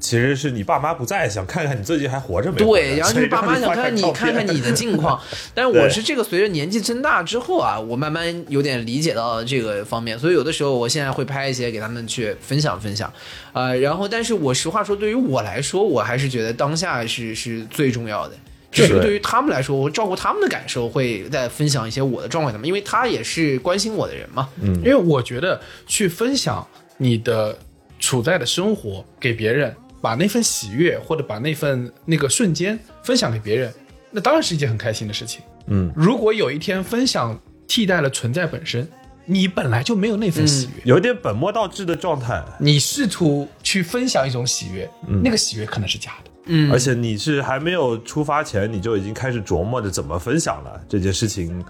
[0.00, 2.58] 其实是你爸妈不在，想看看你最近还活着没？
[2.58, 5.20] 对，然后就是爸妈想看你看看你的近况，
[5.54, 13.12] 但是我是这个随着年纪增大之后啊，我慢慢有点理解到这个方面，所以有的时候我现在会拍一些给他们去分享分享，
[13.52, 18.34] 呃，然后但是我实话说，对于我来说，我还是觉得当下是是最重要的。
[18.70, 24.46] 就是对对于他们来说，我照顾他们的感受，会再分享一些我的状况给他们，因为他也是关心我的人嘛。
[24.60, 26.64] 嗯因为我觉得去分享
[26.98, 27.58] 你的
[27.98, 33.72] 处在的生活给别人，把那份喜悦或者把那份那个瞬间分享给别人，
[34.10, 35.42] 那当然是一件很开心的事情。
[35.66, 38.88] 嗯，如果有一天分享替代了存在本身，
[39.26, 44.88] 你本来就没有那份喜悦，有点本末倒置的状态，你试图去分享一种喜悦，
[45.22, 46.30] 那个喜悦可能是假的。
[46.46, 51.62] 嗯，而且你是还没有出发前，你就已经开始琢磨着怎么分享了这件事情，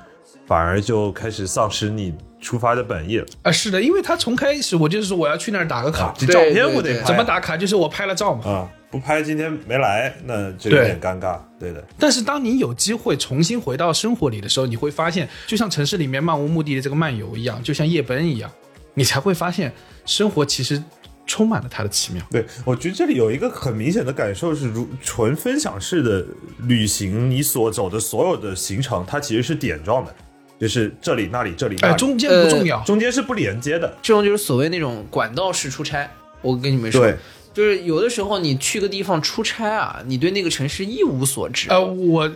[0.49, 3.27] 反而就开始丧失你出发的本意了。
[3.43, 8.51] 啊，是的，因为他从开始我就是说我要去那儿打个卡，这照片我得拍怎么打卡就是我拍了照嘛。
[8.51, 8.71] 啊？
[8.91, 11.39] 不拍今天没来，那就有点尴尬。
[11.61, 18.51] 对的，但是当你有机会重新回到生活里的时候，你会发现，就像城市里面漫无目的的这个漫游一样，就像夜奔一样，
[18.95, 19.71] 你才会发现
[20.07, 20.83] 生活其实
[21.27, 22.25] 充满了它的奇妙。
[22.31, 26.25] 对我觉得这里有一个很明显的感受是，如纯分享式的
[26.61, 30.15] 旅行，你所走的所有的行程，它其实是点状的，
[30.59, 32.83] 就是这里那里这里那哎，里，中间不重要。
[32.83, 33.97] 中间是不连接的。
[34.03, 36.11] 这种就是所谓那种管道式出差。
[36.41, 37.17] 我跟你们说，对，
[37.53, 41.69] 就是有的时候你去个地方出差啊，你对那个城市一无所知。
[41.69, 42.31] 呃，我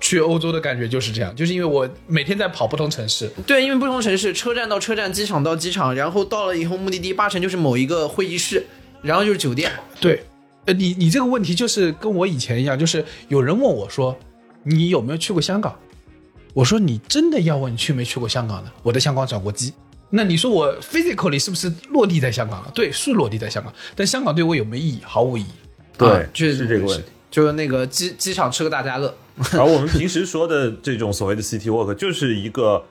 [0.00, 8.66] 去欧洲的感觉就是这样，就是因为我每天在跑不同城市，对，因为不同城市，车站到车站，机场到机场，然后到了以后目的地八成就是某一个会议室，
[9.02, 9.70] 然后就是酒店。
[10.00, 10.22] 对，
[10.66, 14.18] 呃，你你这个问题就是跟我以前一样，就是有人问我说，
[14.64, 15.74] 你有没有去过香港？
[16.54, 18.70] 我说你真的要问你去没去过香港呢？
[18.82, 19.74] 我在香港转过机。
[20.10, 22.70] 那你说我 physically 是不是落地在香港了？
[22.72, 25.00] 对，是落地在香港，但香港对我有没有意义？
[25.02, 25.46] 毫无意义。
[25.98, 27.04] 对啊就是是这个问题。
[27.30, 29.12] 就是那个机机场吃个大家乐。
[29.54, 32.84] 而我们平时说的这种所谓的 city walk，就是一个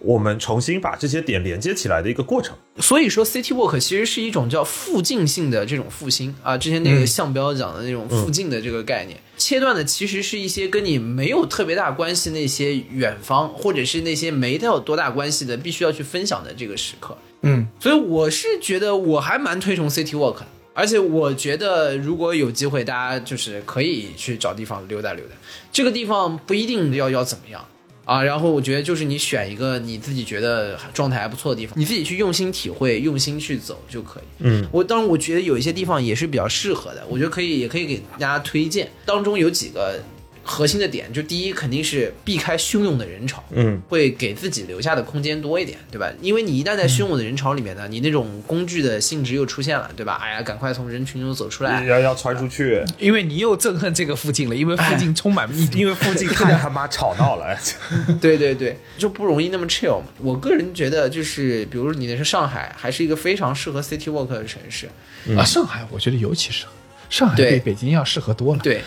[0.00, 2.56] 我们重新把这些点连接起来的一个过程。
[2.78, 6.56] 所以说，city walk 其实是一种叫附近性的这种复兴啊。
[6.56, 17.16] 之前那个项标讲的那种附近的这个概念，切断的其实是一些跟你没有特别大关系那些远方，或者是那些没有多大关系的，必须要去分享的这个时刻。
[17.42, 25.34] 嗯，所以我是觉得我还蛮推崇 city walk，的而且我觉得如果有机会，大家就是可以去找地方溜达溜达。
[25.72, 27.64] 这个地方不一定要要怎么样
[28.08, 34.22] 啊，然后我觉得就是你选一个你自己觉得状态还不错的地方，你自己去用心体会，用心去走就可以。
[34.38, 40.00] 嗯，我当然我觉得有一些地方也是比较适合的，我觉得可以也可以给大家推荐，当中有几个
[40.50, 46.10] 核心的点，就第一肯定是避开汹涌的人潮，嗯，会给自己留下的空间多一点，对吧？
[46.22, 50.14] 因为你一旦在汹涌的人潮里面呢，你那种工具的性质又出现了，对吧？
[50.22, 51.84] 哎呀，赶快从人群中走出来。
[51.84, 55.46] 要要传出去，因为你又憎恨这个附近了，因为附近充满。
[55.76, 57.54] 因为附近太他妈吵闹了。
[58.18, 60.06] 对对对，就不容易那么 chill 嘛。
[60.18, 64.88] 我个人觉得，就是比如你的是上海，还是一个非常适合 city walk 的城市。
[65.36, 66.72] 啊，上海我觉得尤其适合，
[67.10, 68.60] 上海对比北京要适合多了。
[68.62, 68.82] 对，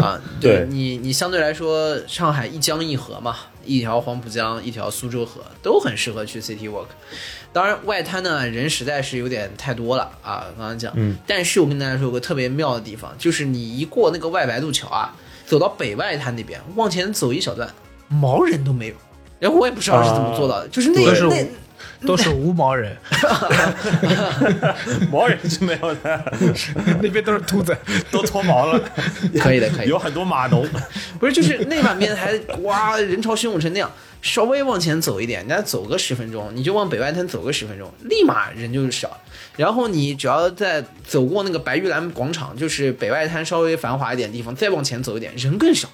[0.00, 6.86] 啊，对你，你相对来说，上海一江一河嘛，一条黄浦江，一条苏州河，都很适合去 city walk。
[7.52, 10.92] 当然，外滩呢人实在是有点太多了啊，刚刚讲。
[10.96, 11.16] 嗯。
[11.26, 15.14] 但是我跟大家说有个特别妙的地方，就是你一过那个外白渡桥啊，
[15.46, 17.68] 走到北外滩那边，往前走一小段，
[18.08, 18.94] 毛人都没有。
[19.38, 21.36] 然后我也不知道是怎么做到的，就是那那
[22.06, 22.96] 都是无毛人，
[25.12, 26.32] 毛人是没有的，
[27.02, 27.76] 那边都是秃子。
[28.10, 28.80] 都脱毛了。
[29.40, 30.66] 可以的，可以有很多码农。
[31.18, 32.32] 不是，就是那半边还
[32.62, 33.90] 哇，人潮汹涌成那样，
[34.22, 39.20] 稍微往前走一点，你再走个十分钟，你就往北外滩走个十分钟，立马人就少。
[39.56, 45.88] 然后你只要在走过那个白玉兰广场，就是北外滩稍微繁华一点的地方，再往前走一点，人更少。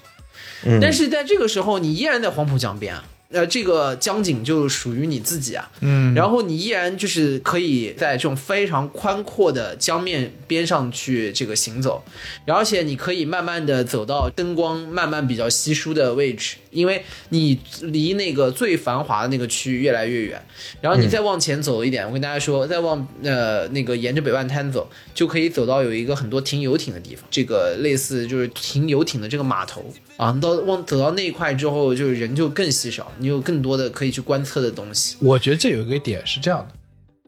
[0.81, 3.05] 但是在这个时候，你依然在黄浦江边啊。
[3.33, 12.05] 呃，这个江景就属于你自己啊，嗯，然后你依然就是可以在这种非常宽阔的江面边上去这个行走，
[12.47, 20.41] 而且你可以慢慢的走到灯光慢慢比较稀疏的位置，因为你离那个最繁华的那个区域越来越远，
[20.81, 29.85] 然后你再往前走一点，我跟大家说，再往呃那个沿着北万滩走，就可以走到有一个很多停游艇的地方，这个类似就是停游艇的这个码头
[30.17, 35.17] 啊，你到往走到那一块之后，就是人就更稀少，你有更多的可以去观测的东西。
[35.21, 36.75] 我觉得这有一个点是这样的：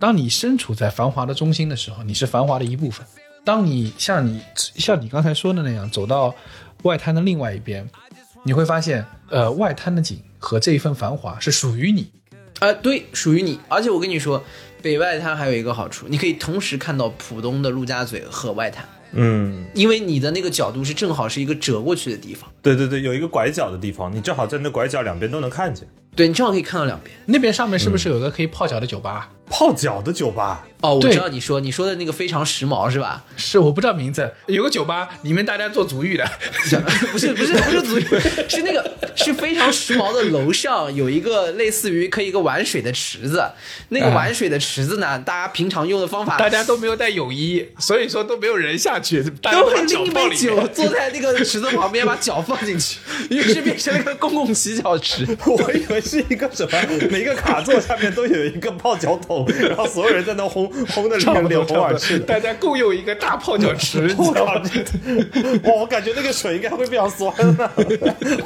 [0.01, 3.07] 当你身处在繁华的中心的时候，你是繁华的一部分；
[3.45, 6.35] 当你像你像你刚才说的那样走到
[6.85, 7.89] 外滩的另外一边，
[8.45, 12.11] 你会发现，呃，外滩的景和这一份繁华是属于你。
[12.61, 13.61] 啊、对，属于你。
[13.69, 14.43] 而且我跟你说，
[14.81, 25.89] 北外滩还有一个好处，你可以同时看到浦东的陆家嘴和外滩，嗯，因为你的那个角度是正好是一个折过去的地方，对对对，有一个拐角的地方，你正好在那拐角两边都能看见。
[26.15, 27.17] 对你正好可以看到两边。
[27.27, 29.31] 那边上面是不是有个可以泡脚的酒吧？
[29.51, 33.25] 泡脚的酒吧，哦，我知道你说你说的那个非常时髦是吧？
[33.37, 36.29] 是我不知道名字，有个酒吧，里面大家做足浴的。
[37.13, 38.05] 不是不是不是足浴，
[38.49, 43.43] 是那个是非常时髦的楼上有一个类似于可以一个玩水的池子，
[43.89, 52.99] 那个啊玩水的池子呢，大家平常用的方法大家都没有带泳衣，所以说都没有人下去，大家都会拎一杯酒，坐在那个池子旁边，把脚放进去，
[53.31, 55.27] 于是变成了一个公共洗脚池。
[55.47, 62.25] 我以为是一个什么，每个卡座下面都有一个泡脚桶，然后所有人在那轰轰的里差不面流多，差不多红耳赤的。
[62.25, 65.61] 大家共用一个大泡脚池， 你我靠，知道吗？
[65.65, 65.73] 哇！
[65.75, 67.71] 我感觉那个水应该会非常酸的，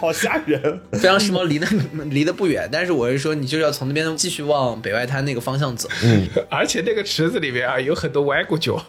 [0.00, 0.80] 好吓人。
[0.92, 1.66] 非常时髦，离得
[2.10, 5.88] 离得不远，但是我是说，你就要从那边继续往北外滩那个方向走。
[6.04, 8.80] 嗯而且那个池子里面啊，有很多外国酒，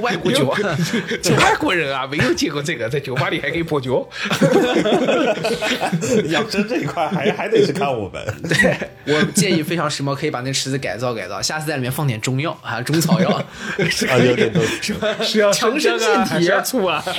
[0.00, 4.08] 外国酒外国人啊，没有见过这个，在酒吧里还可以泡酒。
[6.28, 8.22] 养生这一块还还得是看我们。
[8.48, 8.76] 对
[9.14, 13.44] 我建议非常时髦，可以把那池子改造改造，下次在里面放点中药啊，中草药，
[13.90, 14.80] 是 啊，有点东西。
[14.80, 15.08] 是吧？
[15.20, 16.62] 是要强身健体啊。
[16.62, 17.04] 醋啊？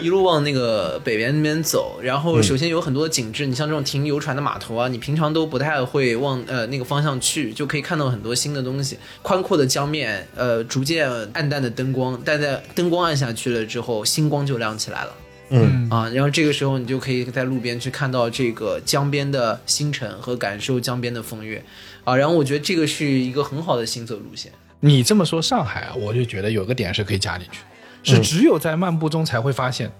[0.00, 8.98] 一路往那个北边那边走，然后首先有很多景致，你像这种停游船的码头啊，你平常都不太会往呃那个方向去，就可以看到很多新的东西。
[9.22, 15.12] 宽阔的江面，呃，逐渐暗淡的灯光，但在灯光暗下去了之后，星光就亮起来了。
[15.50, 21.62] 嗯啊，然后这个时候你就可以在路边去看到这个江边的星辰和感受江边的风月，
[22.04, 24.50] 啊，然后我觉得这个是一个很好的行走路线。
[24.80, 27.60] 你这么说上海啊，我就觉得有个点是可以加进去，
[28.02, 29.90] 是只有在漫步中才会发现。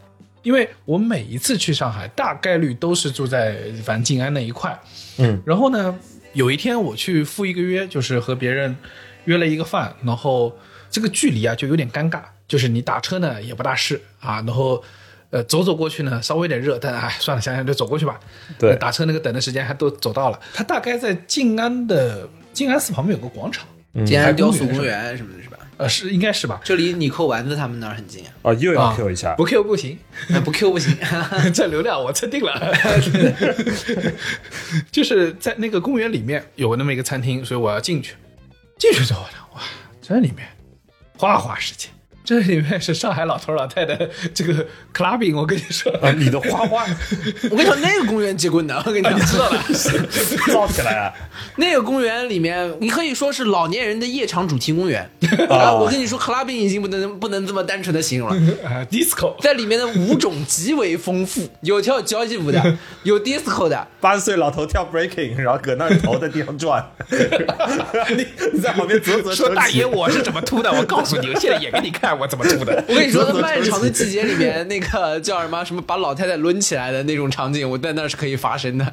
[0.42, 4.78] 因为我每一次去上海，大概率都是住在反正静安那一块。
[5.16, 5.98] 嗯，然后呢，
[6.34, 8.76] 有一天我去赴一个约，就是和别人
[9.24, 10.54] 约了一个饭，然后
[10.90, 14.84] 这个距离啊就有点尴尬，就是你打车呢也不大是啊，然后
[15.34, 18.20] 呃走走过去呢稍微有点热，但哎算了，想想就走过去吧。
[18.56, 23.66] 对呃打车那个等的时间还都走到了，它大概在静安的静安寺旁边有个广场，
[24.06, 25.58] 静安雕塑公园什么的，是吧？
[25.76, 26.60] 呃是应该是吧？
[26.62, 29.34] 这离你扣丸子他们那儿很近啊，哦，又要啊 Q 一下。
[29.34, 29.98] 不 Q 不行，
[30.30, 30.96] 哎不 Q 不行。
[31.52, 32.72] 这流量我测定了，
[34.92, 38.14] 就是在那个公园里面有那么一个餐厅，所以我要进去。
[38.78, 39.62] 进去之后呢，哇，
[40.00, 40.46] 这里面
[41.18, 41.88] 花花世界，
[42.24, 43.96] 这里面是上海老头老太太
[44.32, 46.86] 这个 clubbing，我跟你说，啊，你的花花
[47.50, 49.62] 我跟你说，那个公园结棍的，我跟你讲，知道了。
[50.50, 51.12] 造起来啊！
[51.56, 55.02] 那个公园里面，你可以说是老年人的夜场主题公园。
[55.50, 58.36] 啊，我跟你说，clubbing 已经不能不能这么单纯的形容了。
[58.64, 66.82] 啊，disco，在里面的舞种极为丰富，有跳交际舞的，有 disco 的，八十岁老头跳 breaking，然后搁那儿头在地上转，
[68.16, 72.82] 你你在旁边啧啧说大爷我是怎么秃的，我告诉你，我现在演给你看我怎么秃的。
[72.88, 78.92] 我跟你说，漫长的季节里面，那个叫什么什么把老太太抡起来的那种场景， 我在那是可以发生的。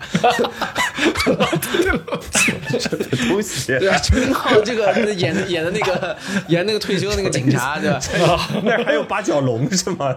[3.30, 3.78] 东西。
[3.80, 6.18] 对啊，陈明昊这个演的演的那个
[6.48, 8.00] 演那个退休的那个警察， 对吧？
[8.64, 10.16] 那儿还有八角笼是吗？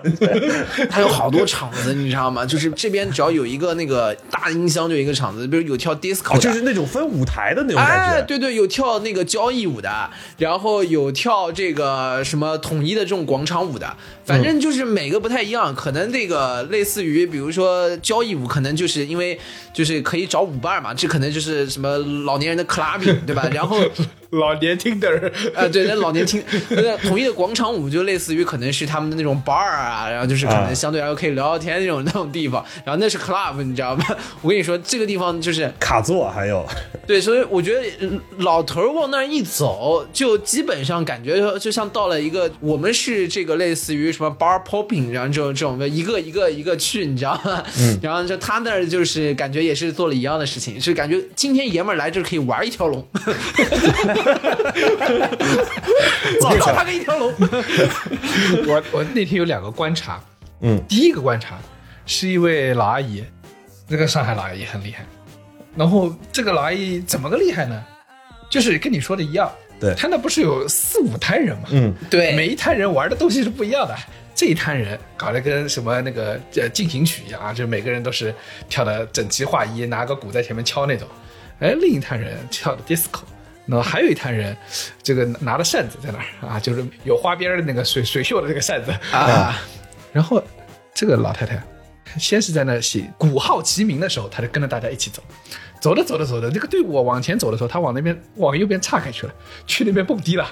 [0.90, 2.44] 他有好多场子，你知道吗？
[2.44, 8.26] 就是这边只要有一个那个大音箱，就有一个场子，比如有跳 disco 就是那种分舞台的那种感哎，觉。
[8.26, 15.74] 对对，有跳那个交谊舞的，然后有跳这个什么统一的这种广场舞的，反正就是每个不太一样。
[15.74, 19.38] 可能这个类似于，比如说交谊舞，可能就是因为
[19.72, 23.49] 就是可以找舞伴嘛，这可能就是什么老年人的 clubbing，对吧？
[23.53, 23.78] 然后
[24.39, 30.74] 老年听的人，啊，对，那老年听， 那统一的广场舞就类似于可能是他们的那种 bar 啊，然后就是可能啊。
[30.74, 34.05] 相对来说可以聊聊天那种那种地方，然后那是 club，你知道吗？
[34.43, 36.66] 我跟你说，这个地方就是卡座还有，
[37.07, 47.62] 对，所以我觉得呃老头儿往那儿一走，就基本上感觉就像到了一个我们是这个类似于什么 bar popping，然后这种这种一个一个一个去，你知道吗？
[47.78, 53.07] 嗯，然后就他那儿就是感觉也是做了一样的事情，是感觉今天爷们儿来这儿可以玩一条龙，
[56.41, 56.85] 造起告他来。
[56.85, 57.33] 个一条龙。
[58.66, 60.20] 我我那天有两个观察，
[60.61, 61.59] 嗯，第一个观察
[62.07, 63.25] 是一位老阿姨，
[63.89, 65.05] 这个上海老阿姨很厉害，
[65.77, 67.85] 然后这个老阿姨怎么个厉害呢？
[68.51, 69.51] 就是跟你说的一样，
[69.81, 71.68] 对她那不是有四五摊人嘛？
[71.72, 73.97] 嗯，对每一摊人玩的东西是不一样的。
[74.37, 78.35] 这一摊人搞得跟什么那个呃进行曲一样啊，就每个人都是
[78.68, 81.07] 跳的整齐划一，拿个鼓在前面敲那种。
[81.61, 83.20] 哎，另一摊人跳的 disco，
[83.66, 84.56] 那还有一摊人，
[85.02, 89.60] 这个拿着扇子在那儿啊，就是有花边的那个水水袖的这个扇子啊。
[90.12, 90.42] 然后
[90.92, 91.62] 这个老太太
[92.18, 95.22] 先是在那写鼓号齐鸣的时候，她就跟着大家一起走。
[95.80, 99.34] 走着走着走着，这个队伍往前走的时候，她往那边往右边岔开去了，
[99.66, 100.50] 去那边蹦迪了，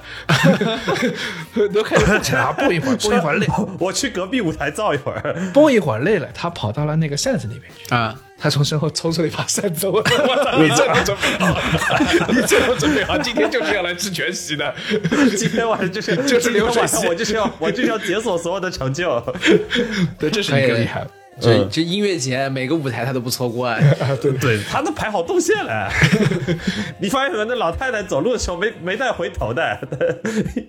[1.72, 3.46] 都开始蹦起来啊，蹦一会儿，蹦一会儿累，
[3.78, 5.50] 我去隔壁舞台造一会儿。
[5.54, 7.94] 蹦一会儿累了，她跑到了那个扇子那边去。
[7.94, 10.02] 啊，他从身后抽出了一把扇子，我 我
[10.44, 10.58] 操！
[10.60, 14.74] 你这都准备好， 你这都准备好，今天就是要来吃全席的。
[15.38, 19.22] 今天晚上就是就是流水今天晚上席我就是要我就是要解锁所有的成就。
[20.18, 21.06] 对，这是一个厉害。
[21.40, 23.78] 这这音乐节每个舞台他都不错过啊。
[24.40, 25.88] 对他都排好动线了。
[26.98, 27.44] 你发现没？
[27.44, 29.78] 那老太太走路的时候没没带回头的，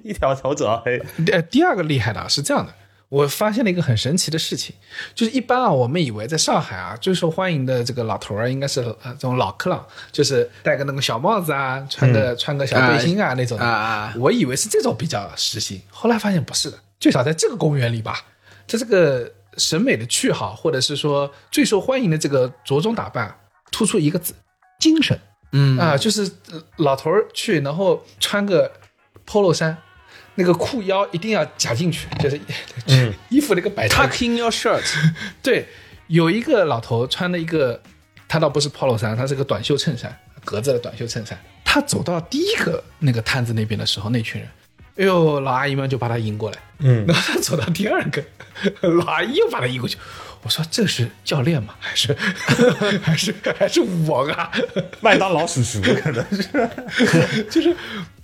[0.03, 1.01] 一条头走到黑。
[1.26, 2.71] 第，第二个厉害的啊是这样的，
[3.14, 4.76] 我发现了一个很神奇的事情，
[5.14, 13.64] 就是一般啊，我们以为在上海啊最受欢迎的这个老头儿啊，应该是呃这种老克朗，就是戴个那个小帽子啊，穿个、穿个小背心啊、那种的。
[13.64, 18.20] 啊啊我以为是这种比较时兴，后来发现不是的，最少在这个公园里吧，
[18.66, 23.38] 在这个审美的趣好，或者是说最受欢迎的这个着装打扮，
[23.72, 24.34] 突出一个字：
[24.80, 25.20] 精神。
[25.51, 25.78] 嗯。
[25.78, 28.72] 啊，就是呃老头儿去，然后穿个
[29.28, 29.78] polo 衫，
[30.36, 32.39] 那个裤腰一定要夹进去，就是、
[33.29, 34.09] 衣服那个摆摊。
[34.09, 34.84] ，Tuck in your shirt，
[35.41, 35.67] 对，
[36.07, 37.81] 有一个老头穿了一个，
[38.27, 41.38] 他倒不是 polo 衫，他是个短袖衬衫，格子的短袖衬衫。
[41.63, 44.49] 他走到第一个那个摊子那边的时候，那群人，
[44.97, 46.57] 哎呦，老阿姨们就把他迎过来。
[46.86, 48.23] 嗯然后他走到第二个，
[48.89, 49.97] 老阿姨又把他迎过去。
[50.41, 51.73] 我说这是教练吗？
[51.79, 52.13] 还是
[53.01, 54.51] 还是还是我啊？
[54.99, 57.45] 麦当劳叔叔可能是。
[57.49, 57.73] 就是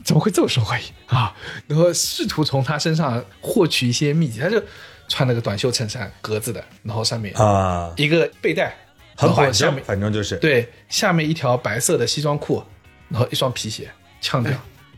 [0.10, 1.32] 怎么会这么受欢迎啊？
[1.68, 4.60] 然后试图从他身上获取一些秘籍，他就
[5.08, 8.76] 穿了个短袖衬衫，格子的，然后上面啊，一个背带，
[9.16, 10.36] 很板正然后下面，反正就是。
[10.38, 12.64] 对，下面一条白色的西装裤，
[13.08, 13.88] 然后一双皮鞋，
[14.20, 14.52] 腔调。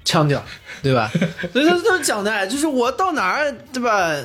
[0.06, 0.42] 腔调，
[0.82, 1.12] 对吧？
[1.52, 4.16] 所 以这都是讲的，就是我到哪儿，对吧？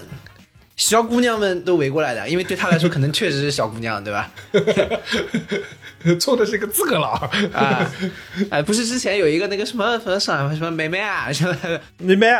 [0.77, 4.31] 小姑娘们都围过来的，因为对他来说可能确实是小姑娘，对吧？
[6.21, 7.13] 冲的是个资格佬
[7.53, 7.91] 啊，
[8.51, 11.57] 哎，不是之前有一个那个什么什么上海什么妹妹啊，什么
[11.99, 12.33] 你们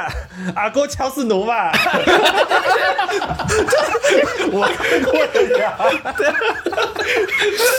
[0.55, 1.73] 阿哥敲死奴吧？
[4.53, 5.77] 我看过的呀，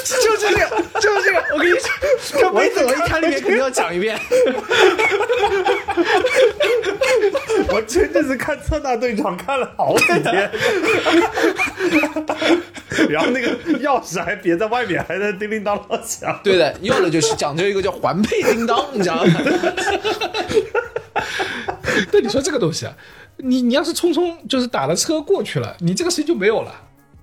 [0.04, 0.60] 就是这个，
[1.00, 1.90] 就是这个，我跟你说，
[2.40, 4.20] 这杯子我一看里面肯定要讲一遍。
[7.70, 10.50] 我前阵子看侧大队长看了好几天，
[13.10, 13.50] 然后那个
[13.80, 16.40] 钥匙还别在外面，还在叮叮当老响。
[16.42, 19.34] 对的，要的就是讲究一个叫环佩叮当，你知道吗？
[22.10, 22.96] 但，你说这个东西啊，
[23.38, 26.74] 你你要是匆匆就是打了车过去了，你这个事情就没有了，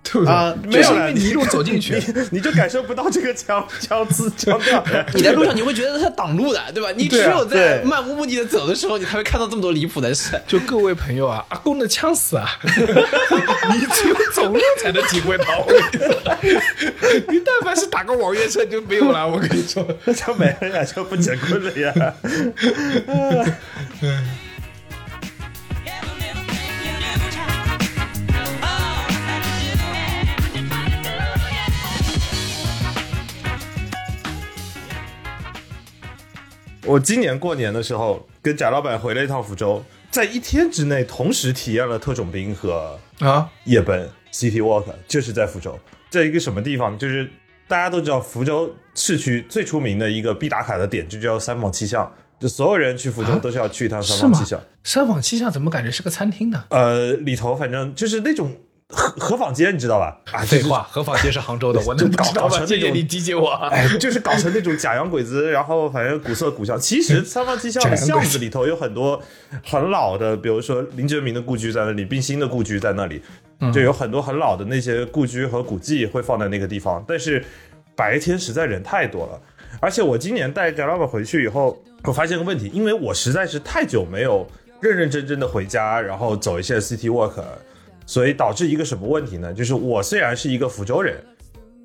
[0.05, 0.33] 对不对？
[0.33, 1.95] 啊就是因没有了为你一路走进去，
[2.31, 4.85] 你你就感受不到这个腔腔字腔调。
[5.15, 6.91] 你在路上你会觉得它挡路的，对吧？
[6.95, 10.41] 你只有在漫无目的的走的时候，你才会看到这么多离谱的事。
[10.47, 12.49] 就各位朋友啊，阿公的呛死啊！
[12.65, 16.15] 你只有走路才能体会到，我跟你说，
[17.33, 19.85] 你但凡是打个网约车就没有了，我跟你说。
[20.05, 22.15] 那就没了呀，就不结婚了呀。
[23.07, 24.44] Every
[36.87, 45.79] 我今年过年的时候跟贾老板回了一趟福州，在一天之内同时体验了特种兵和啊，夜奔 City Walk，就是在福州，
[46.11, 46.99] 在一个什么地方？
[46.99, 47.29] 就是
[47.67, 54.61] 大家都知道，福州市区最出名的一个必打卡的点就叫三坊七巷，就所有人去福州都是要去一趟三坊七巷。？
[54.83, 56.65] 三坊七巷怎么感觉是个餐厅呢？
[56.69, 58.55] 呃，里头反正就是那种
[58.95, 60.17] 河河坊街，你知道吧？
[60.33, 62.25] 啊，就是废话，河坊街是杭州的，我能不搞？
[62.33, 63.69] 搞成那种你理解我啊。
[63.69, 66.79] 哎，就是搞成那种假洋鬼子， 然后反正古色古香。
[66.79, 69.21] 其实三坊七巷的 巷子里头有很多
[69.65, 73.21] 很老的，比如说林觉民的故居在那里，冰心的故居在那里，
[73.73, 77.05] 就有很多很老的那些故居和古迹会放在那个地方。
[77.07, 77.45] 但是
[77.97, 79.41] 白天实在人太多了，
[79.81, 84.47] 而且我今年带贾老板回去以后，我发现个问题，因为我实在是太久没有
[84.81, 87.41] 认认真真的回家，然后走一些 city walk，
[88.07, 89.53] 所以导致一个什么问题呢？
[89.53, 91.17] 就是我虽然是一个福州人。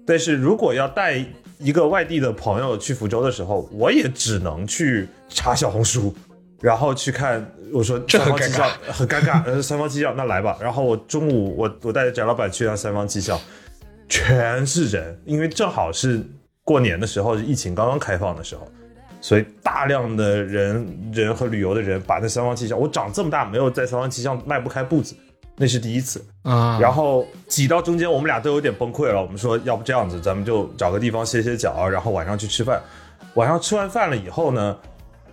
[0.06, 1.24] 但是如果要带
[1.60, 6.16] 一个外地的朋友去福州的时候，我也只能去查小红书，
[6.62, 7.48] 然后去看。
[7.72, 10.58] 我说这很三坊七巷很尴尬，呃，三方七校那来吧。
[10.60, 13.40] 然后我中午我我带着翟老板去趟三方七校，
[14.08, 16.20] 全是人，因为正好是
[16.64, 18.68] 过年的时候，疫情刚刚开放的时候，
[19.22, 25.14] 所以大量的人人和旅游的人把那三方七巷，我长这么大没有在三方七巷迈不开步子，
[25.60, 26.26] 那是第一次。
[26.44, 29.22] 啊，然后挤到中间，我们俩都有点崩溃了。
[29.22, 32.82] 我们说，要不这样子，咱们就找个地方歇歇脚，然后晚上去吃饭。
[33.34, 34.78] 晚上吃完饭了以后呢，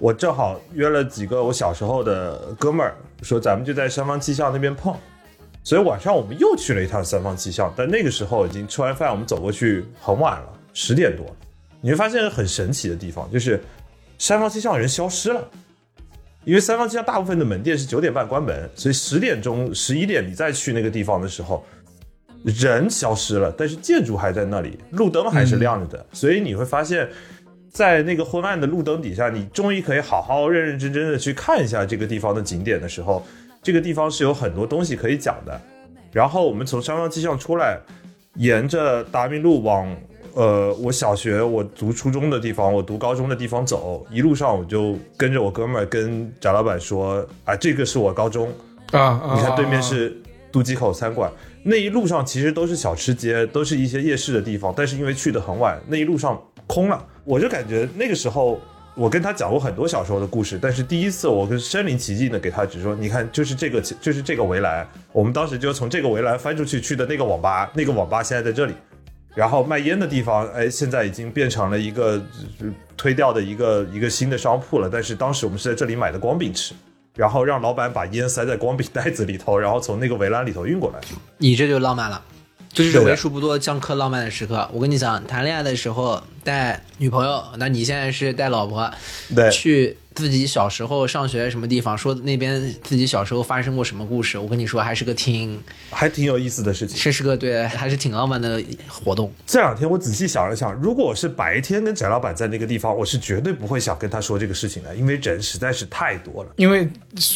[0.00, 4.92] 我正好约了几个我小时候的哥们儿，说咱们就在三坊七巷那边碰。
[5.62, 11.24] 所以晚上我们又去了一趟三坊七巷，但那个时候已经吃完饭，我们走过去很晚了，十点多。
[11.80, 13.62] 你会发现很神奇的地方，就是
[14.18, 15.42] 三坊七巷人消失了。
[16.46, 21.66] 因为三坊七巷大部分的门店是九点半关门，所以十点钟、十一点你再去那个地方的时候，
[22.44, 27.08] 人消失了，但是建筑还在那里，路灯还是亮着的，所以你会发现，
[27.68, 33.26] 在那个昏暗的路灯底下，你终于可以好好认认真真的去看一下这个地方的景点的时候，
[33.60, 35.60] 这个地方是有很多东西可以讲的。
[36.12, 37.76] 然后我们从三坊七巷出来，
[38.36, 39.94] 沿着达明路往
[40.36, 48.52] 呃我小学、我读初中的地方、我读高中的地方走，一路上我就跟着我哥们儿跟翟老板说啊，这个是我高中，
[48.90, 50.14] 啊啊，你看对面啊是
[50.52, 51.32] 渡鸡口餐馆，
[51.62, 57.02] 那一路上其实都是小吃街，都是一些夜市的地方，但是因为去的很晚，那一路上空了。
[57.24, 58.60] 我就感觉那个时候，
[58.94, 68.74] 我跟他讲过很多小时候的故事，但是第一次我跟身临其境的给他指说，你看，就是这个，就是这个围栏，我们当时就从这个围栏翻出去去的那个网吧，那个网吧现在在这里。
[69.36, 72.12] 然后卖烟的地方，哎，现在已经变成了一个
[72.58, 72.66] 呃
[72.96, 74.88] 推掉的一个一个新的商铺了。
[74.90, 76.72] 但是当时我们是在这里买的光饼吃，
[77.14, 81.00] 然后让老板把烟塞在光饼袋子里头，然后从那个围栏里头运过来。
[81.36, 82.22] 你这就浪漫了，
[82.72, 84.66] 这就是为数不多江科浪漫的时刻。
[84.72, 88.90] 我跟你讲，谈恋爱的时候带女朋友，那你现在是带老婆，
[89.34, 96.98] 对去自己小时候上学什么地方，说那边自己小时候发生过什么故事，我跟你说，还是个挺，还挺有意思的事情。
[96.98, 99.30] 这是个对，还是挺浪漫的活动。
[99.46, 106.50] 这两天我仔细想了想，如果我是白天跟翟老板在那个地方，我是绝对不会想跟他说这个事情的，因为人实在是太多了。
[106.56, 106.88] 因为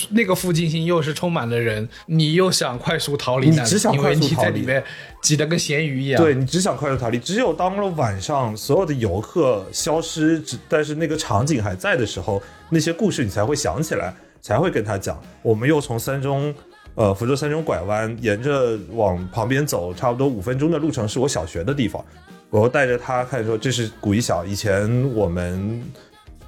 [0.09, 4.83] 那个附近性又是充满了人，你又想快速逃离，你只想快速逃离在里面
[5.23, 6.23] 挤得跟咸鱼一样。
[6.23, 15.21] 对你只想快速逃离，只有当了晚上所有的游客消失，只但是那个场景还在的时候，那些故事你才会想起来，才会跟他讲。
[15.43, 16.55] 我们又从三中，
[16.95, 22.05] 呃，福州三中拐弯，沿着往旁边走，差不多五分钟的路程是我小学的地方。
[22.49, 25.83] 我又带着他看说，这是古一小，以前我们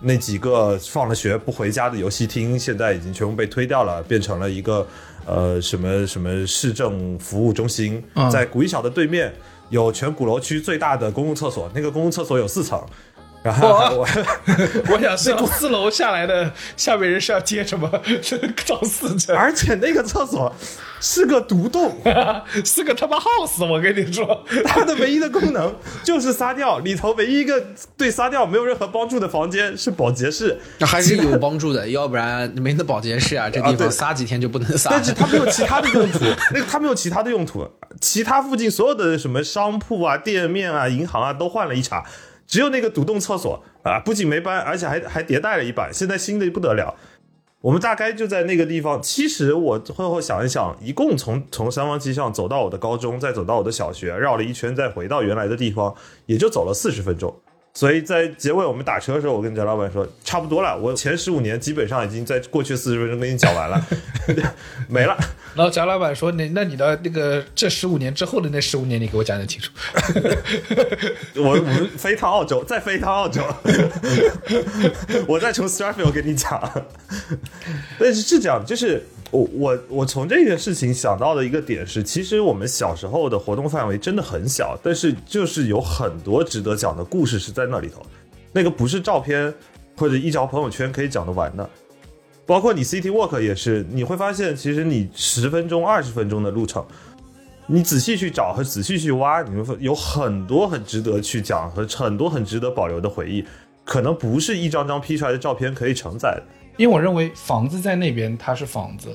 [0.03, 4.87] 那几个放了学不回家的游戏厅，现在已经全部被推掉了，变成了一个
[5.25, 9.33] 呃什么什么市政服务中心，在古一小的对面
[9.71, 12.85] 有全鼓楼区最大的公共厕所，那个公共厕所有四层，
[13.43, 14.09] 然后我
[14.91, 17.91] 我想是四楼下来的下面人是要接什么？
[18.65, 20.55] 找死者，而且那个厕所
[21.01, 21.97] 是个独栋，
[22.65, 25.75] 是个他妈 house，我跟你说，它的唯一的功能
[26.05, 27.63] 就是撒尿，里头唯一一个
[27.97, 34.91] 对撒尿没有任何帮助的房间是保洁室，那还是有帮助的，要不然没那保洁室啊，这地方撒几天就不能撒。
[34.91, 36.21] 但是它没有其他的用途，
[36.53, 37.69] 那个它没有其他的用途，
[38.01, 42.05] 其他附近所有的什么商铺啊、店面啊、银行啊都换了一茬，
[42.53, 46.95] 只有那个独栋厕所啊，不仅没搬，而且还还迭代了一版，现在新的不得了。
[47.63, 49.01] 我们大概就在那个地方。
[49.01, 55.95] 其实我最后想一想，一共从从三坊七巷走到我的高中，再走到我的小学，绕了一圈，再回到原来的地方，
[56.27, 57.35] 也就走了四十分钟。
[57.75, 63.87] 所以在结尾我们打车的时候，我跟翟老板说，差不多了，我前十五年基本上已经在过去四十分钟跟你讲完了，
[64.89, 65.17] 没了。
[65.55, 69.71] 然后翟老板说：“那那你的那个这十五年之后的那十五年，你给我讲讲清楚。
[71.37, 73.43] 我 我们飞一趟澳洲，再飞一趟澳洲，
[75.29, 76.87] 我再从 Starfield 跟你讲。
[77.99, 88.03] 但是是这样，就是我我我从这件事情想到的一个点是，其实我们小时候的活动范围真的很小，但是就是有很多值得讲的故事是在那里头，
[88.53, 89.53] 那个不是照片
[89.97, 91.69] 或者一条朋友圈可以讲得完的。
[92.45, 96.85] 包括你 City Walk 也是，你会发现，其实你十分钟、二十分钟的路程，
[97.67, 103.43] 你仔细去找和仔细去挖，你会有很多很值得去讲和很多很值得保留的回忆，
[103.85, 106.43] 可能不是一张张 P 出来的照片可以承载的。
[106.77, 109.15] 因为我认为房子在那边它是房子，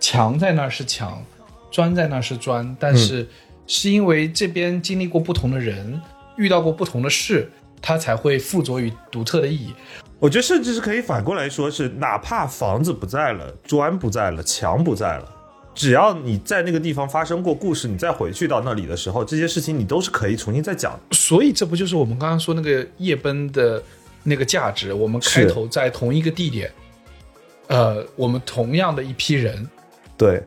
[0.00, 1.22] 墙在那儿是墙，
[1.70, 3.28] 砖在那儿是砖，但是
[3.66, 6.00] 是因为这边经历过不同的人，
[6.36, 7.50] 遇到过不同的事，
[7.80, 9.72] 它才会附着于独特的意义。
[10.18, 15.28] 我觉得甚至是可以反过来说是，哪怕房子不在了，砖不在了，墙不在了，
[15.74, 21.14] 只要你在那个地方发生过故事，你再回去到那里的时候，这些事情你都是可以重新再讲的。
[21.14, 23.82] 所以这不就是我们刚刚说那个夜奔的
[24.24, 24.92] 那个价值？
[24.92, 26.72] 我们开头在同一个地点，
[27.68, 29.68] 呃，我们同样的一批人，
[30.16, 30.42] 对，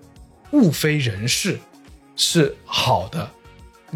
[0.51, 1.57] 物非人是
[2.15, 3.29] 是好的，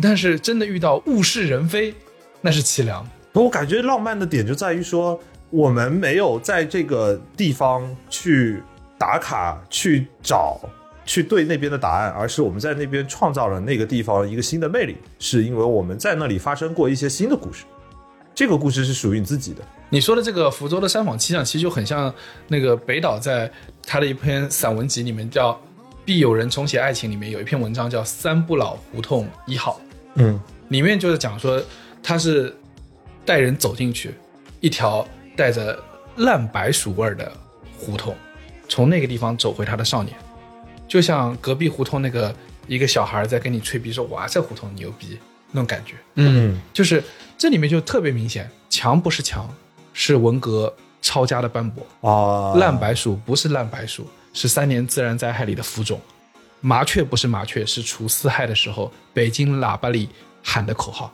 [0.02, 1.94] 但是真的遇到物是人非，
[2.40, 3.06] 那是凄凉。
[3.34, 5.20] 我感觉浪漫的点就在于说，
[5.50, 8.62] 我们没有在这个地方去
[8.98, 10.60] 打卡、去找、
[11.06, 17.64] 去对那边的答案，而是我们在那边创造了那个地方一个新的魅力，是因为我们在那里发生过一些新的故事。
[18.42, 19.62] 这个故事是属于你自己的。
[19.92, 22.12] 你说的这个福州的三坊七巷，其实就很像
[22.48, 23.48] 那个北岛在
[23.86, 25.52] 他的一篇散文集里面叫
[26.04, 29.80] 《必有人重写爱情》里面有一篇文章叫《三不老胡同一号》，
[30.16, 31.64] 嗯，里面就是讲说
[32.02, 32.52] 他是
[33.24, 34.16] 带人走进去
[34.60, 35.80] 一条带着
[36.16, 37.32] 烂白薯味儿的
[37.78, 38.16] 胡同，
[38.68, 40.18] 从那个地方走回他的少年，
[40.88, 42.36] 就像隔壁胡同那个
[42.66, 45.20] 一个小孩在跟你吹逼说哇这胡同牛逼
[45.52, 45.94] 那种感觉。
[46.16, 47.04] 嗯，就是
[47.42, 49.50] 这里面就特别明显，墙不是墙，
[49.94, 50.72] 是文革
[51.02, 55.98] 抄家的斑驳；啊，烂白薯不是烂白薯，是三年自然灾害里的浮肿；
[56.60, 60.08] 麻雀不是麻雀，是除四害的时候北京喇叭里
[60.44, 61.12] 喊的口号。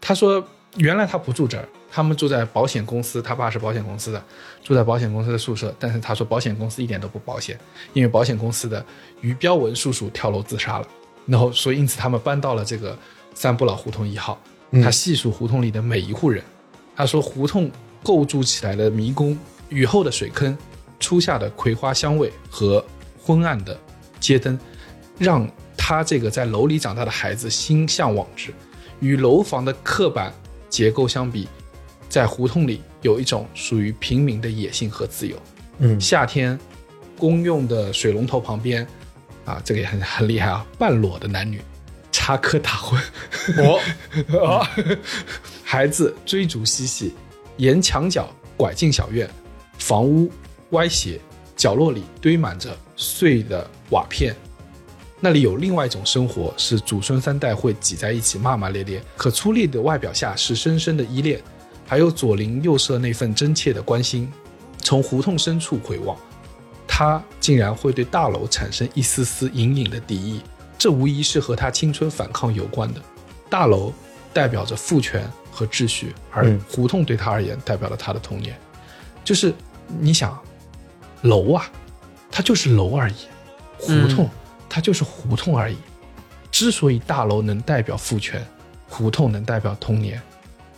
[0.00, 0.40] 他说，
[0.76, 4.24] 原来他不住这儿，他们住在保险公司，他爸是保险公司的，
[4.62, 5.74] 住在保险公司的宿舍。
[5.80, 7.58] 但是他说，保险公司一点都不保险，
[7.92, 8.86] 因为保险公司的
[9.20, 10.86] 于标文叔叔跳楼自杀了。
[11.26, 12.96] 然后，所以因此他们搬到了这个
[13.34, 14.40] 三不老胡同一号。
[14.72, 16.42] 他细数胡同里的每一户人，
[16.94, 17.70] 他说胡同
[18.02, 19.36] 构筑起来的迷宫、
[19.68, 20.56] 雨后的水坑、
[21.00, 22.84] 初夏的葵花香味和
[23.22, 23.78] 昏暗的
[24.20, 24.58] 街灯，
[25.18, 28.52] 让他这个在楼里长大的孩子心向往之。
[29.00, 30.32] 与楼房的刻板
[30.70, 31.46] 结构相比，
[32.08, 35.36] 在胡同里有一种属于平民的野性和自由。
[35.78, 36.58] 嗯夏天
[37.18, 38.86] 公用的水龙头旁边，
[39.44, 41.60] 啊，这个也很很厉害啊，半裸的男女
[42.26, 42.98] 插科打诨，
[43.56, 44.68] 我啊，
[45.62, 47.14] 孩子追逐嬉戏，
[47.56, 49.30] 沿墙角拐进小院，
[49.78, 50.28] 房屋
[50.70, 51.20] 歪斜，
[51.54, 54.34] 角落里堆满着碎的瓦片。
[55.20, 61.40] 那里有另外一种生活，是祖孙三代会挤在一起骂骂咧咧，可粗粝的外表下是深深的依恋，
[61.86, 64.28] 还有左邻右舍那份真切的关心。
[64.82, 66.18] 从胡同深处回望，
[66.88, 70.40] 他竟然会对大楼产生一丝丝隐隐的敌意，
[70.78, 73.00] 这无疑是和他青春反抗有关的。
[73.48, 73.92] 大楼
[74.32, 78.58] 代表着父权和秩序，而嗯胡同对他而言代表了他的童年。
[79.24, 79.52] 就是
[79.98, 80.38] 你想，
[81.22, 81.70] 楼啊，
[82.30, 83.14] 它就是楼而已；
[83.78, 84.28] 胡同，
[84.68, 85.76] 它就是胡同而已。
[86.50, 88.44] 之所以大楼能代表父权，
[88.88, 90.20] 胡同能代表童年，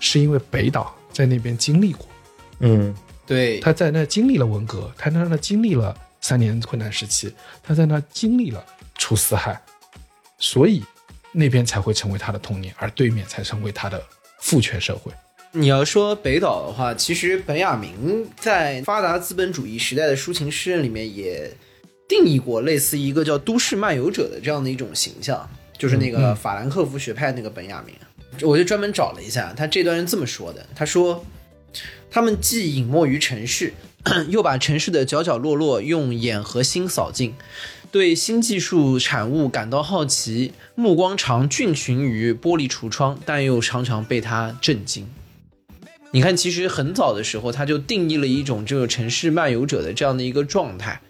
[0.00, 2.06] 是因为北岛在那边经历过。
[2.60, 2.94] 嗯
[3.26, 7.32] 对，他在那经历了文革，他在那经历了三年困难时期，
[7.62, 8.64] 他在那经历了
[8.96, 9.60] 除四害，
[10.38, 10.82] 所以
[11.32, 14.02] 那边才会成为他的童年，而对面才成为他的
[14.40, 15.12] 父权社会。
[15.52, 21.50] 你要说北岛的话，其实本雅明在发达资本主义时代的抒情诗人里面也
[22.06, 27.94] 定义过类似一个叫都市漫游者的这样的一种形象，就是那个法兰克福学派那个本雅明。
[28.46, 31.24] 我就专门找了一下，他这段是这么说的：他说，
[32.10, 33.72] 他们既隐没于城市，
[34.28, 37.34] 又把城市的角角落落用眼和心扫尽，
[37.90, 45.06] 对新技术产物感到好奇，目光常俊寻于玻璃橱窗，但又常常被它震惊。
[46.10, 51.00] 你看，其实很早的时候，他就定义了一种这个城市漫游者的这样的一个状态，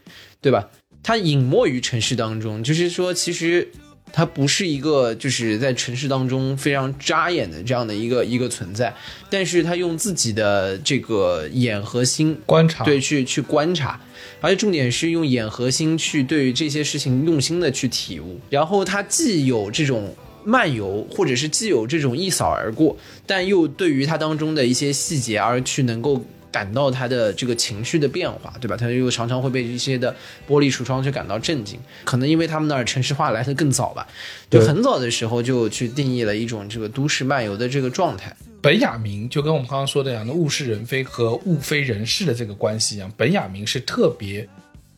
[0.40, 0.68] 对吧？
[1.02, 3.70] 他隐没于城市当中，就是说，其实
[4.12, 8.92] 他不是一个就是在城市当中非常扎眼的这样的一个一个存在，
[9.30, 14.00] 但是他用自己的这个眼和心观察对，去去观察，
[14.40, 20.14] 而且重点是用眼和心去对于这些事情用心的去体悟，然后他既有这种
[20.44, 28.74] 漫游，或者是既有这种一扫而过，但又对于它当中的一些细节而去能够感到他的这个情绪的变化，对吧？
[28.74, 30.14] 他又常常会被一些的
[30.48, 34.06] 玻璃橱窗去感到震惊，可能因为他们那儿城市化来的更早吧，
[34.48, 38.34] 就很早的时候就去定义了一种这个都市漫游的这个状态。
[38.60, 44.46] 本雅明就跟我们刚刚说的一样的物是人非和物非人是的这个关系一样，本雅明是特别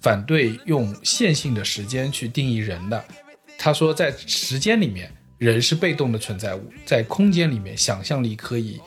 [0.01, 3.05] 反对用线性的时间去定义人的。
[3.59, 8.81] 他说，在时间里面，人是被动的存在物；在空间里面，想象力可以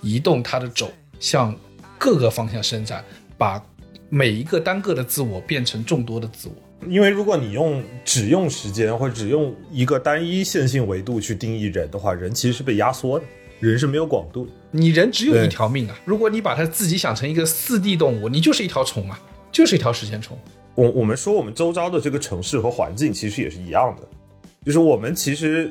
[0.00, 1.56] 移动他的肘向
[1.98, 3.04] 各个方向伸展，
[3.36, 3.60] 把
[4.08, 6.54] 每一个单个的自我变成众多的自我。
[6.88, 13.24] 因为如果你用只用时间或者只用一个单一线性维度去定义人的话，人其实是被压缩的，
[13.68, 14.52] 人是没有广度的。
[14.70, 15.98] 你人只有一条命啊！
[16.04, 19.20] 如果你把它自己想成一个四 D 动物，你就是一条虫啊，
[19.52, 20.38] 就是一条时间虫。
[20.74, 24.08] 我我们说我们周遭的这个城市和环境其实也是一样的，
[24.64, 25.70] 就是我们其实，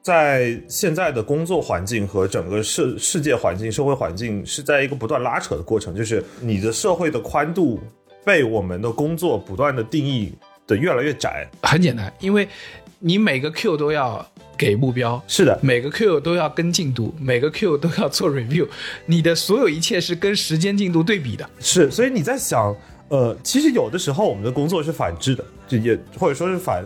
[0.00, 7.80] 在现在的工作环境和整个世世界环境、社会环境是在一个不断拉扯的过程，就是你的社会的宽度
[8.24, 10.32] 被我们的工作不断的定义
[10.66, 11.50] 的越来越窄。
[11.62, 12.48] 很简单，因为
[12.98, 14.26] 你每个 Q 都要
[14.56, 18.66] 给目标，是的，每个 Q 都要跟进度，每个 Q 都要做 review，
[19.04, 21.48] 你的所有一切是跟时间进度对比的。
[21.60, 22.74] 是，所以你在想，
[23.08, 26.84] 呃，其实有的时候我们的工作是反制的，就也或者说是反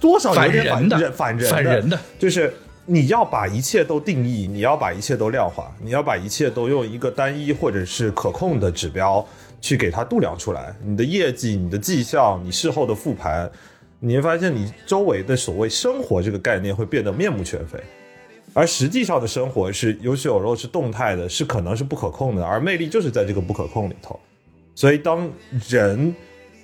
[0.00, 2.52] 多少有点反人的人反人反人的，就是
[2.84, 9.24] 你要把一切都定义，你要把一切都量化，你要把一切都用一个单一或者是可控的指标
[9.60, 10.74] 去给它度量出来。
[10.84, 13.48] 你的业绩、你的绩效、你事后的复盘，
[14.04, 17.78] 你会发现你周围的所谓生活这个概念会变得面目全非。
[18.52, 24.18] 而实际上的生活是有血有肉，是动态的，是可能是不可控的，而魅力就是在这个不可控里头。
[24.74, 25.30] 所以，当
[25.68, 26.14] 人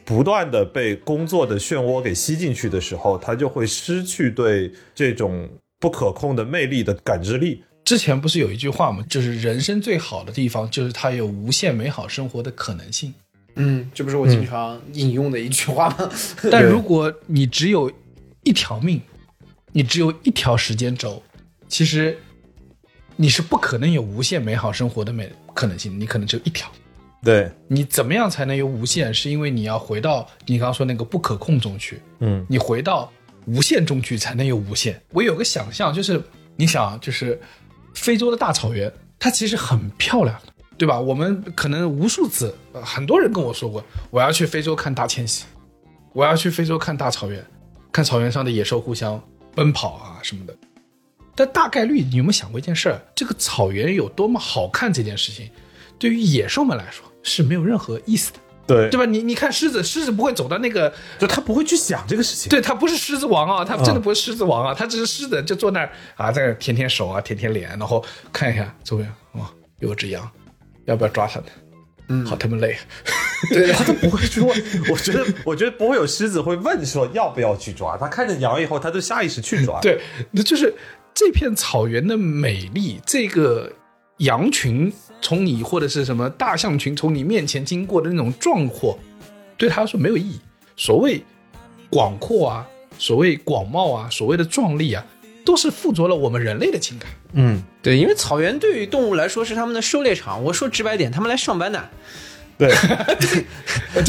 [0.05, 7.63] 不断的被工作的漩涡给吸进去的时候，他就会失去对这种不可控的魅力的感知力。
[7.85, 9.03] 之前不是有一句话吗？
[9.09, 13.15] 就是人生最好的地方，就是它有无限美好生活的可能性。
[13.59, 16.11] 嗯，这不是我经常引用的一句话吗？
[16.51, 17.93] 但如果你只有
[18.45, 19.01] 一条命，
[19.73, 21.23] 你只有一条时间轴，
[21.69, 22.19] 其实
[23.17, 26.71] 你是不可能有无限美好生活的美可能性，你可能只有一条。
[27.23, 29.13] 对，你怎么样才能有无限？
[29.13, 33.13] 是因为你要回到你刚刚说那个不可控中去，嗯，你回到
[33.47, 35.01] 无限中去才能有无限。
[35.11, 36.23] 我有个想象，就是
[36.55, 37.41] 你想，就是
[37.93, 40.99] 非洲的大草原，它其实很漂亮的，对吧？
[40.99, 45.45] 我们可能无数次，呃很多人跟我说过，我要去非洲看大迁徙，
[46.13, 47.45] 我要去非洲看大草原，
[47.91, 49.21] 看草原上的野兽互相
[49.55, 50.57] 奔跑啊什么的。
[51.35, 53.01] 但大概率，你有没有想过一件事儿？
[53.15, 55.49] 这个草原有多么好看这件事情，
[55.99, 59.05] 对于野兽们来说是没有任何意思的，对，对吧？
[59.05, 62.49] 你你看狮子，狮子不会走到那个就他不会去想这个事情。
[62.49, 69.49] 对他不是狮子王啊，他真的不是狮子王啊，他只是狮子，就坐那儿啊，在那舔舔手啊，舔舔脸，然后看一下周围，哇，
[69.79, 70.29] 有只羊，
[70.89, 71.47] 要不要抓它呢？
[72.09, 72.75] 嗯，好他妈累。
[73.51, 74.49] 对， 他都不会去问。
[74.91, 77.99] 我觉得，我觉得不会有狮子会问说要不要去抓。
[77.99, 79.79] 他看见羊以后，他就下意识去抓。
[79.85, 80.75] 对，那就是
[81.13, 83.71] 这片草原的美丽，这个
[84.19, 88.99] 羊群从你或者是什么大象群从你面前经过的那种壮阔，
[89.59, 90.41] 对他来说没有意义。
[90.75, 91.23] 所谓
[91.91, 92.67] 广阔啊，
[92.99, 95.05] 所谓广袤啊，所谓的壮丽啊，
[95.49, 97.09] 都是附着了我们人类的情感。
[97.33, 100.45] 嗯，对，因为草原对于动物来说是他们的狩猎场。
[100.45, 101.89] 我说直白点，他们来上班的，
[102.59, 102.71] 对。
[103.95, 104.03] 对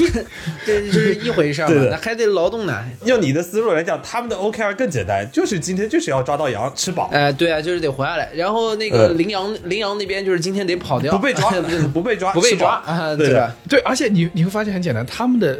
[0.66, 2.84] 这就是一回事儿嘛，那还得劳动呢。
[3.06, 8.30] 用你的思路来讲，他们的 OKR 更简单，就是今天就是要抓到羊吃饱，哎、对啊，就是得活下来。
[8.36, 11.50] 然后那个呃羚羊，羚羊那边就是今天得跑掉， 不被抓
[11.94, 13.56] 不被抓，不被抓啊，对吧？
[13.70, 15.58] 对，而且你你会发现很简单，他们的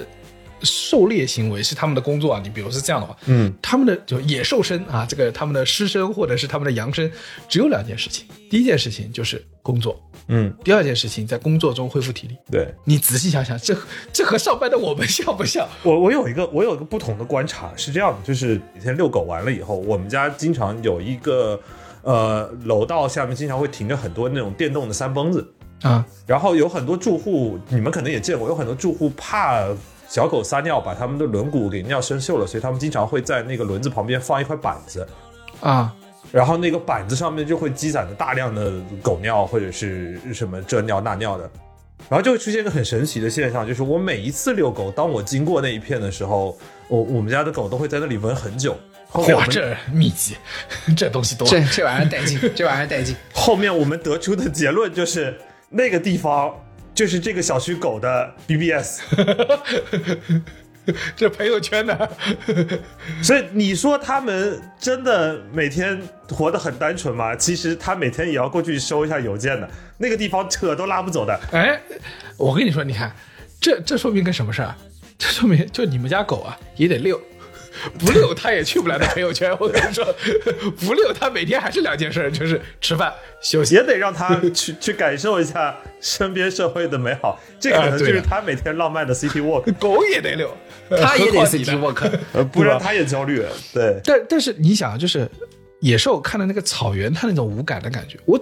[0.62, 7.12] 狩猎行为是他们的工作啊，你比如是这样的话，嗯，他们的就野兽身啊，这个他们的狮身或者是他们的羊身，
[7.48, 8.26] 只有两件事情。
[8.50, 12.36] 第一件事情就是工作，嗯，第二件事情在工作中恢复体力。
[12.52, 13.78] 对你仔细想想，这
[14.12, 15.68] 这和上班的我们像不像？
[15.84, 21.60] 我我有一个我有一个不同的观察是这样的，就是以前遛狗完了以后，我们家经常有一个
[22.02, 25.48] 呃楼道下面经常会停着很多那种电动的三蹦子，
[25.84, 29.64] 啊，然后有很多住户，你们可能也见过，有很多住户怕
[30.10, 35.08] 小狗撒尿把它们的轮毂给尿生锈了，所以他们经常会在那个轮子旁边放一块板子，
[35.62, 35.94] 啊，
[36.32, 41.50] 然后那个板子上面就会积攒着大量的狗尿或者是什么这尿那尿的，
[42.10, 46.58] 然后就会出现一个很神奇的现象，就是我每一次遛狗，当我经过那一片的时候，
[46.88, 48.76] 我我们家的狗都会在那里闻很久。
[49.12, 50.36] 后面哇，们这密集，
[50.96, 51.48] 这东西多。
[51.48, 53.16] 这这玩意儿带劲，这玩意儿带劲。
[53.34, 55.36] 后面我们得出的结论就是，
[55.70, 56.56] 那个地方
[57.00, 59.00] 就是这个小区狗的 BBS。
[61.16, 61.98] 这朋友圈呢？
[63.24, 65.98] 所以你说他们真的每天
[66.30, 67.34] 活得很单纯吗？
[67.38, 71.40] 其实他每天也要过去收一下邮件的，那个地方扯都拉不走的。
[71.54, 71.80] 哎，
[72.36, 73.16] 我跟你说，你看，
[73.62, 74.76] 这这说明个什么事儿？
[75.18, 77.18] 这说明就你们家狗啊也得遛，
[77.98, 79.56] 不遛它也去不了那朋友圈。
[79.60, 80.06] 我跟你说，
[80.80, 83.76] 不遛它每天还是两件事，就是吃饭休息。
[83.76, 90.56] 也得让他去 去感受一下身边社会的美好，这可能就是啊对的他每天浪漫的 City Walk， 狗也得遛，
[90.90, 93.44] 他也得 City Walk，呃，不然他也焦虑。
[93.74, 95.30] 对，但但是你想，就是
[95.82, 98.40] 野兽看的那个草原，它那种无感的感觉，我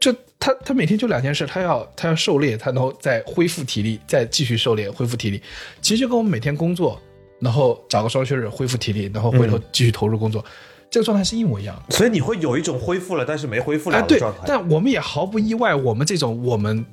[0.00, 5.40] 就它它每天就两件事，它要它要狩猎，它然后再恢复体力，再继续狩猎，恢复体力。
[5.80, 7.00] 其实就跟我们每天工作，
[7.44, 10.42] 然后找个双休日恢复体力，然后回头继续投入工作，
[10.90, 11.94] 这个状态是一模一样的。
[11.94, 16.84] 所以你会有一种恢复了但是没恢复哎，对了的状态。，但我们也毫不意外，我们这种我们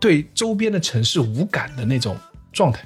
[0.00, 2.16] 对周边的城市无感的那种
[2.52, 2.84] 状态。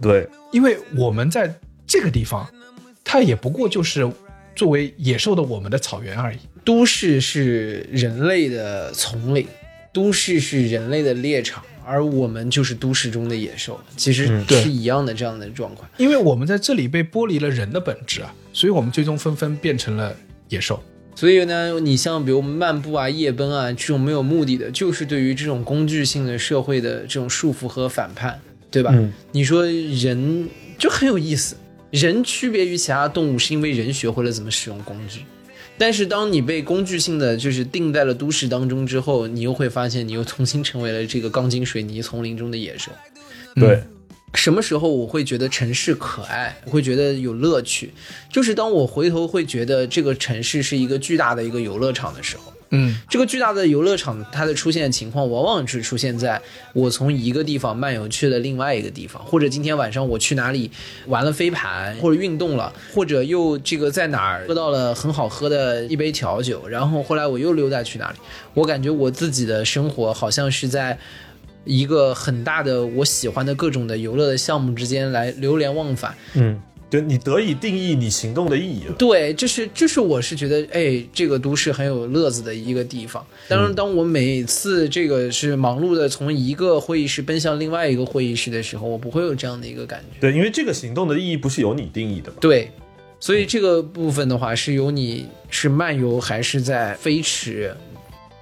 [0.00, 1.52] 对，因为我们在
[1.86, 2.48] 这个地方，
[3.02, 4.10] 它也不过就是
[4.54, 6.38] 作为野兽的我们的草原而已。
[6.64, 9.46] 都市是人类的丛林，
[9.92, 15.88] 都市是人类的猎场，而我们就是都市中的野兽，其实是一样的这样的状况。
[15.98, 20.14] 因为我们在这里被剥离了人的本质啊，所以我们最终纷纷变成了
[20.48, 20.82] 野兽。
[21.14, 28.90] 所以呢，你像比如漫步啊、夜奔啊这种没有目的的，就是对于这种工具性的社会的这种束缚和反叛，对吧？
[28.94, 31.54] 嗯你说人就很有意思，
[31.90, 35.20] 人区别于其他动物是因为人学会了怎么使用工具。
[35.78, 42.92] 但是当你被工具性的就是定在了都市当中之后，你又会发现你又重新成为了这个钢筋水泥丛林中的野兽。
[43.54, 43.82] 对，
[44.34, 47.92] 什么时候我会觉得城市可爱，我会觉得有乐趣，
[48.30, 52.52] 就是当我回头会觉得这个城市是一个巨大的一个游乐场的时候。
[52.72, 56.40] 嗯，这个巨大的游乐场，它的出现情况往往是出现在
[56.72, 60.70] 我从一个地方漫游去了另外一个地方，或者今天晚上我去哪里
[61.06, 68.16] 玩了飞盘，或者运动了，或者又这个在哪儿喝到了很好喝的一杯调酒，然后后来我又溜达去哪里，
[68.54, 70.98] 我感觉我自己的生活好像是在
[71.64, 76.12] 一个很大的我喜欢的各种的游乐的项目之间来流连忘返。
[76.34, 76.60] 嗯，
[76.92, 78.92] 对你得以定义你行动的意义了。
[78.98, 83.26] 对，这是这是我是觉得，哎，这个都市很有乐子的一个地方。
[83.48, 90.20] 当然，当我每次这个是忙碌的从一个会议室奔向另外一个会议室的时候，我不会有这样的一个感觉。
[90.20, 92.36] 对，因为这个行动的意义不是由你定义的嘛。
[92.42, 92.70] 对，
[93.18, 97.74] 所以这个部分的话，是由你是漫游还是在飞驰。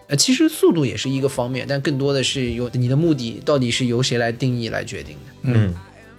[0.09, 5.33] 呃，其实速度也是一个方面，但更多的是由你的目的到底是由谁来定义来决定的。
[5.43, 5.73] 嗯，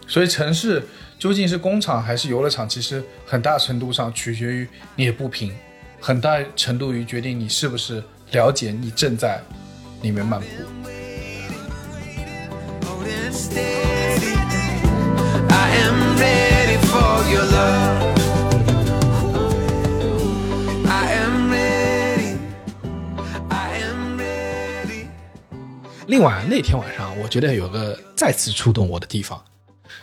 [0.08, 0.82] 所以城市
[1.22, 5.54] 究竟是工厂还是游乐场，其实很大程度上取决于你的不平，
[6.00, 9.40] 很大程度于决定你是不是了解你正在
[10.02, 10.48] 里面漫步。
[26.08, 29.40] 另外那天晚上，我觉得有个再次触动我的地方，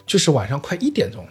[0.09, 1.31] 就是晚上快一点钟了，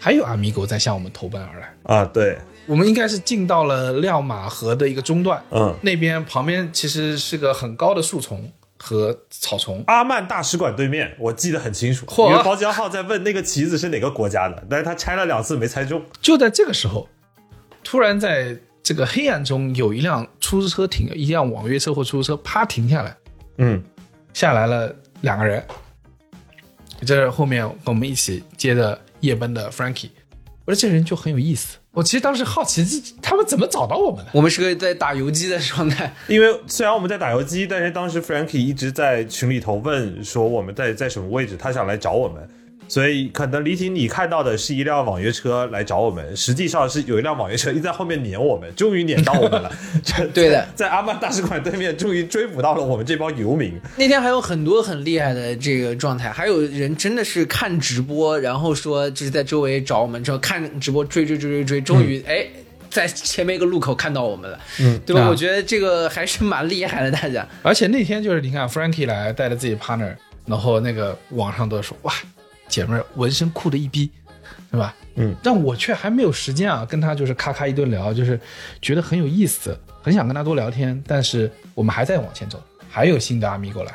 [0.00, 1.74] 还有阿米狗在向我们投奔而来。
[1.82, 9.84] 啊，对，我们应该是进到了亮马河的一个中段，嗯，那边旁边其实是个很高的树丛和草丛。
[9.86, 12.30] 阿曼大使馆对面，我记得很清楚，嚯。
[12.30, 16.02] 因为包江浩在问那个旗子是哪个国家的，但是他拆了两次没猜中。
[16.22, 17.06] 就在这个时候，
[17.82, 23.14] 突然在这个黑暗中，有一辆出租车停，一辆网约车或出租车啪停下来，
[23.58, 23.82] 嗯，
[24.32, 25.62] 下来了两个人，
[27.04, 30.10] 这是后面跟我们一起接的夜班的 Frankie。
[30.64, 31.76] 我说这人就很有意思。
[31.92, 34.30] 我其实当时好奇，这他们怎么找到我们的？
[34.32, 42.48] 我们是个在打游击的状态，因为虽然我们在打游击，但是当时 Frankie 一直在群里头问说我们在在什么位置，他想来找我们。
[42.88, 49.70] 所以可能李挺你看到的是一辆网约车来找我们，实际上是有一辆网约车一直在后面撵我们，终于撵到我们了。
[50.02, 53.78] 这 对的 在阿曼大使馆对面，终于追捕到了我们这帮游民。
[53.96, 62.46] 那天还有很多很厉害的这个状态，还有人真的是看直播，然后说就是在周围找我们，之后看直播追追追追追，终于哎。
[62.90, 65.22] 在前面一个路口看到我们了，嗯，对吧？
[65.22, 67.44] 啊我觉得这个还是蛮厉害的，大家。
[67.60, 70.14] 而且那天就是你看 Frankie 来带着自己 partner，
[70.46, 72.14] 然后那个网上都说哇，
[72.68, 74.10] 姐妹儿纹身酷的一逼，
[74.70, 74.94] 对吧？
[75.16, 78.38] 嗯，但我却还没有时间啊，跟他就是咔咔一顿聊，就是
[78.82, 83.94] 觉得很有意思，很想跟他多聊天，但是我们还在往前走，还有新的阿米过来。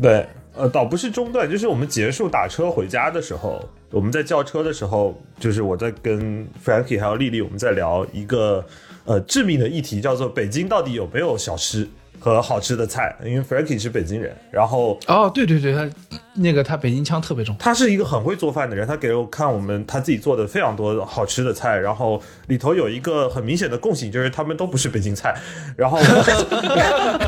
[0.00, 8.64] 对，呃，倒不是中断，就是我们结束打车回家的时候，我们在叫车的时候，就是我在跟 Frankie 还有丽丽，我们在聊一个
[9.04, 11.86] 呃致命的议题，叫做北京到底有没有小吃
[12.24, 13.14] 和好吃的菜？
[13.22, 15.86] 因为 Frankie 是北京人，然后哦，对对对，他
[16.32, 17.54] 那个他北京腔特别重。
[17.58, 25.36] 他是一个很会做饭的人，他给我看我们他自己做的非常多好吃的菜，然后里头有一个很明显的共性，就是他们都不是北京菜，
[25.76, 25.98] 然后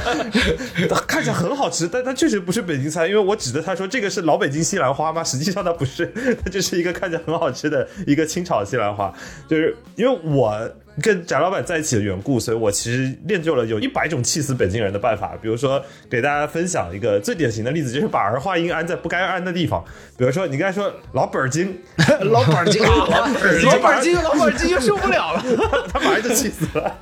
[1.06, 5.22] 看起来很好吃，但它确实不是北京菜，因为我指着他说这个是老北京西兰花吗？
[5.22, 6.10] 实际上它不是，
[6.42, 9.12] 它就是一个看起来很好吃的一个清炒西兰花，
[9.46, 10.58] 就是因为我。
[11.02, 15.36] 跟翟老板在一起的缘故，所以我其实练就了有一百种气死北京人的办法。
[15.40, 19.84] 比如说，给大家分享一个最典型的例子，就是把儿化音安在不该安的地方。
[20.16, 21.78] 比如说，你刚才说老本儿京，
[22.20, 25.44] 老本儿精， 老板儿精， 老本儿精，老板儿精就受不了了。
[25.92, 26.98] 他马上就气死了。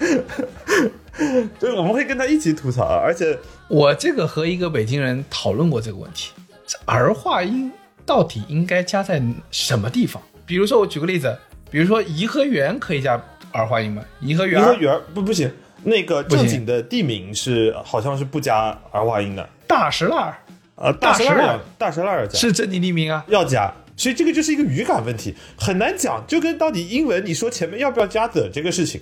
[1.61, 3.39] 就是我们会跟他一起吐槽，而且
[3.69, 6.33] 我这个和一个北京人讨论过这个问题，
[6.67, 7.71] 这儿化音
[8.05, 9.23] 到底应该加在
[9.53, 10.21] 什么地方？
[10.45, 11.39] 比如说，我举个例子，
[11.71, 13.17] 比如说颐和园可以加
[13.61, 14.05] 儿化音吗？
[14.21, 15.51] 颐和园儿、颐和园不不行，
[15.85, 19.49] 那个正经的地名是好像是不加儿化音的。
[19.67, 20.37] 大石烂儿
[20.77, 23.25] 呃，大大石烂儿大石烂要加，是正经地名啊。
[23.29, 23.73] 要加。
[23.97, 26.21] 所以这个就是一个语感问题，很难讲。
[26.27, 29.01] 就跟到底英文你说前面要不要加 the 这个事情，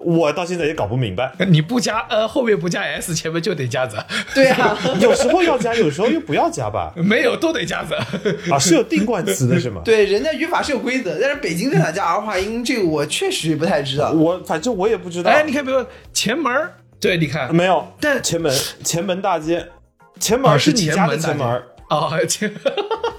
[0.00, 1.30] 我到现在也搞不明白。
[1.48, 3.96] 你不加呃后面不加 s，前面就得加 z，
[4.34, 6.92] 对啊， 有时候要加，有时候又不要加吧？
[6.96, 7.94] 没有都得加 z。
[8.50, 9.82] 啊，是有定冠词的是吗？
[9.84, 14.10] 对，人家语法是有规则，但是北京在哪加儿化音，这个我确实不太知道。
[14.12, 15.30] 我反正我也不知道。
[15.30, 17.86] 哎，你看，比如说前门儿，对，你看没有？
[18.00, 18.50] 但前门
[18.82, 19.66] 前门大街，
[20.18, 22.50] 前啊门是你家的前门哦，前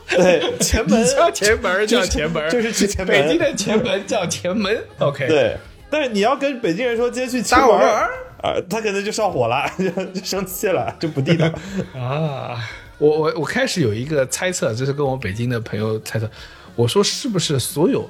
[0.10, 5.58] 对， 前门叫前门儿叫就是前门儿，就是去前门北京的前门叫前门，OK，对。
[5.92, 8.10] 但是你要跟北京人说今天去前打我门儿
[8.42, 11.46] 啊，他可能就上火了，就 就生气了，就不地道。
[11.94, 12.58] 啊，
[12.98, 16.28] 我我我开始有一个猜测，就是跟我北京的朋友猜测，
[16.76, 18.10] 我说是不是所有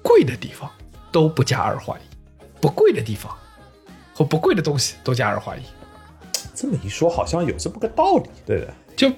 [0.00, 0.70] 贵的地方
[1.10, 2.02] 都不加儿化音，
[2.60, 3.30] 不贵的地方
[4.14, 5.62] 和不贵的东西都加儿化音，
[6.54, 8.30] 这么一说，好像有这么个道理。
[8.46, 8.72] 对的。
[8.96, 9.10] 就，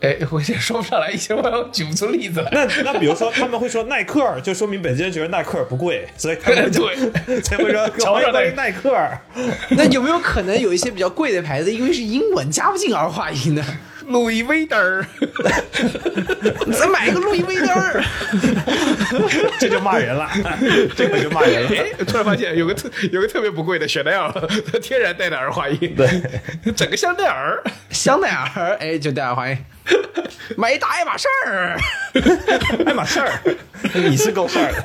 [0.00, 2.50] 哎， 我也说不上来，一些我举不出例子来。
[2.52, 9.18] 那那比如说，他们会说耐克儿，就说明北京人觉得耐克儿不贵，所以他们就对 才会说 瞧瞧欢迎耐克儿。
[9.70, 13.64] 那有没有可能有一些比较贵的牌子，因为是英文加不进儿化音呢？
[14.06, 15.04] 路易威登儿，
[16.78, 18.00] 咱买一个路易威登儿，
[19.58, 20.30] 这就骂人了，
[20.94, 21.68] 这个就骂人了。
[21.70, 24.30] 哎，突然发现有个特有个特别不贵的雪奈尔，
[24.70, 26.08] 它天然带的儿化音，对，
[26.76, 29.58] 整个香奈儿，香奈儿，哎，就带儿化音。
[30.56, 31.76] 买一大爱马仕儿，
[32.84, 33.40] 爱马仕儿，
[33.94, 34.84] 你是够事儿的。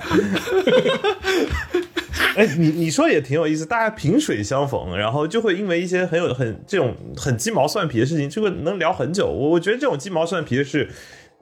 [2.36, 9.28] 哎，你你说也挺有意思，大家萍水相逢，然后就会因为一些很有很这种很鸡毛蒜皮的事情，就会能聊很久。
[9.28, 10.90] 我我觉得这种鸡毛蒜皮的事，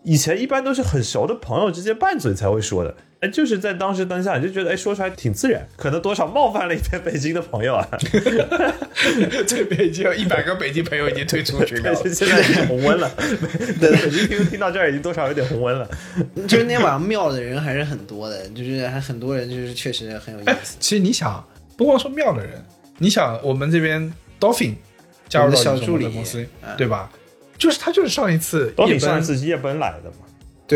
[0.04, 2.96] 以前一般都是很熟的朋友之间拌嘴才会说的。
[3.22, 7.86] 哎，就是在当时当下，你就觉得哎说出来挺自然，可能多少冒犯了一点北京的朋友啊。
[9.46, 12.10] 这边已经有一百个北京朋友已经退出群聊了。
[12.10, 13.12] 现在已经红温了，
[13.80, 15.86] 对北京听听到这儿已经多少有点红温了。
[16.48, 20.78] 就是那天晚上庙的人还是很多的，就是还很多人，就是确实很有意思。
[20.80, 21.46] 其实你想，
[21.76, 22.64] 不光说庙的人，
[23.00, 24.76] 你想我们这边 Dolphin
[25.28, 27.12] 加入到我们的小助理的公司嗯，对吧？
[27.58, 30.26] 就是他就是上一次夜到底上一，次是夜奔来的嘛？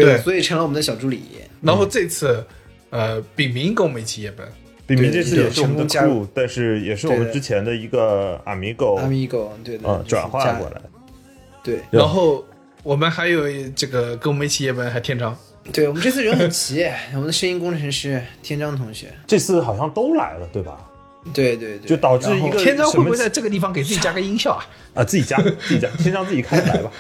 [0.02, 1.22] 对所以成了我们的小助理。
[1.62, 2.44] 然后这次
[2.90, 4.46] 呃炳明跟我们一起夜奔，
[4.86, 10.82] 炳明这次也是我们的成功加入 crew，但是也是我们之前的一个 amigo，Amigo，对的，嗯转化过来。
[11.64, 12.44] 对对然后
[12.84, 15.38] 我们还有这个跟我们一起夜奔还天章，
[15.72, 20.78] 对，我们这次人很齐， 我们的声音工程师天章同学，这次好像都来了，对吧？
[21.34, 24.66] 对对对，就导致一个天章会不会在这个地方给自己加个音效啊？
[24.96, 26.92] 啊自己加自己加，天章自己开来吧。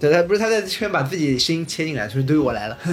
[0.00, 2.78] 对他不是他在这边把自己声音切进来，说对我来了，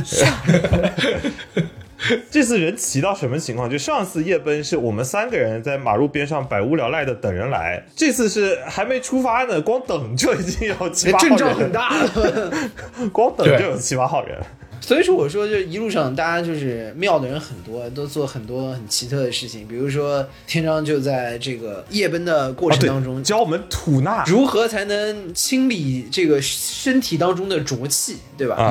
[2.30, 3.70] 这次人齐到什么情况？
[3.70, 12.51] 就上次夜奔是我们三个人在马路边上百无聊赖的等人来，这次是还没出发呢，光等就已经有七八号人，阵仗很大了。
[13.12, 14.38] 光等就有七八号人。
[14.80, 19.67] 所以说，我说就一路上大家就是妙的人很多，都做很多很奇特的事情。
[19.67, 28.55] 比如说，天章就在这个夜奔的过程当中，教我们吐纳如何才能清理这个身体当中的浊气，对吧？
[28.55, 28.63] 啊，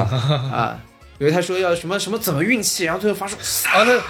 [0.52, 0.80] 啊，
[1.18, 3.36] 比如他说要什么什么怎么运气，然后最后发出
[3.68, 4.00] 啊，那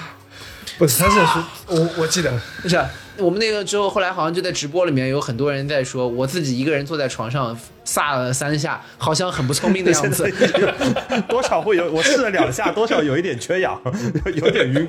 [0.78, 2.32] 不是，他是说，我我记得，
[2.62, 2.78] 不是
[3.18, 10.30] 我们那个之后，后来好像就在直播里面有很多人在说，我自己一个人坐在床上撒了三下，好像很不聪明的样子。
[11.30, 13.80] 多少会有，我试了两下，多少有一点缺氧，
[14.34, 14.87] 有点晕。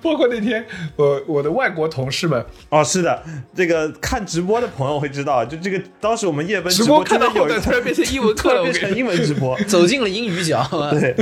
[0.00, 0.64] 包括那天
[0.96, 3.22] 我我的外国同事们哦，是的，
[3.54, 11.14] 这个看直播的朋友会知道，就这个当时我们夜奔直播播看到后真的有一突然变成英文突然变成英文直播， 走进了英语角，对，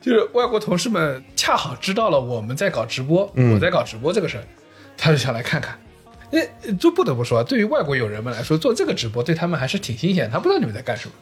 [0.00, 4.44] 就是外国同事们恰好知道了我们在搞直播，我在搞直播这个事儿，
[4.96, 5.78] 他就想来看看。
[6.32, 6.48] 哎，
[6.78, 10.28] 就不得不说，对于外国友人们来说，做这个直播对他们还是挺新鲜。
[10.30, 11.14] 他不知道你们在干什么，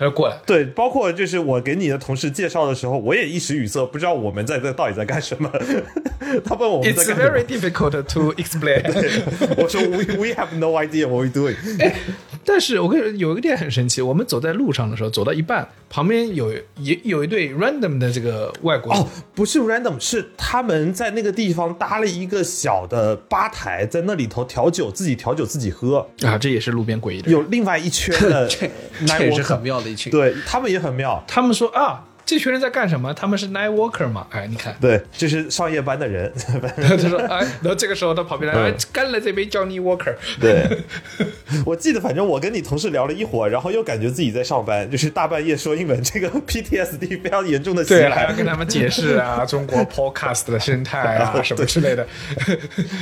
[0.00, 0.36] 他就过来。
[0.46, 5.52] 对，包括就是我给你的同事介绍的时候，我也一时语塞，不知道我们在这到底在干什么。
[6.42, 8.82] 他问我们在 It's very，difficult to explain。
[9.58, 11.56] 我说 We we have no idea what we doing。
[12.42, 25.98] 但是我跟你说，有一个点很神奇，我们走在路上的时候，走到一半，旁边有也有一对 random 的这个外国人哦，不是 random，是他们在那个地方搭了一个小的吧台，在那里头调酒，自己调酒自己喝。
[26.22, 27.30] 啊，这也是路边诡异的。
[27.30, 28.70] 有另外一圈的这
[29.06, 31.22] 这也是很妙的对他们也很妙。
[31.26, 33.12] 他们说啊，这群人在干什么？
[33.12, 34.24] 他们是 night worker 嘛？
[34.30, 36.32] 哎，你看， 对，就是上夜班的人。
[36.80, 40.14] 他说哎，然后这个时候他跑边来，哎嗯，干了这杯 Johnny Walker。
[40.40, 40.64] 对，
[41.66, 48.30] 我记得，反正我跟你同事聊了一会儿，然后又感觉自己在上班，就是大半夜说英文，这个 PTSD 非常严重的袭对，还要。
[48.32, 52.06] 跟他们解释啊，中国 podcast 的生态啊，什么之类的。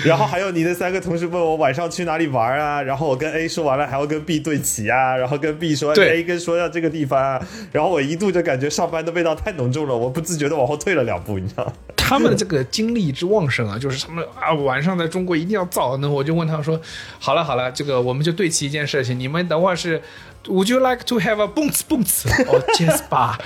[0.06, 11.72] 然后还有你的三个同事问我晚上去哪里玩啊，然后我跟 A 说完了，还要跟 B 对齐啊，然后跟 B 说对 A 跟说要这个地方啊，然后我一度就感觉上班的味道太浓重了，我不自觉的往后退了两步，你知道？
[11.96, 15.96] 他们的这个精力之旺盛啊，就是他们啊，晚上在中国一定要造。
[15.98, 16.80] 那我就问他说，
[17.18, 20.00] 好了好了，这个我们就对齐一件事情，你们等会儿是。
[20.46, 22.24] Would you like to have a bounce bounce？
[22.48, 23.38] 哦，yes 吧。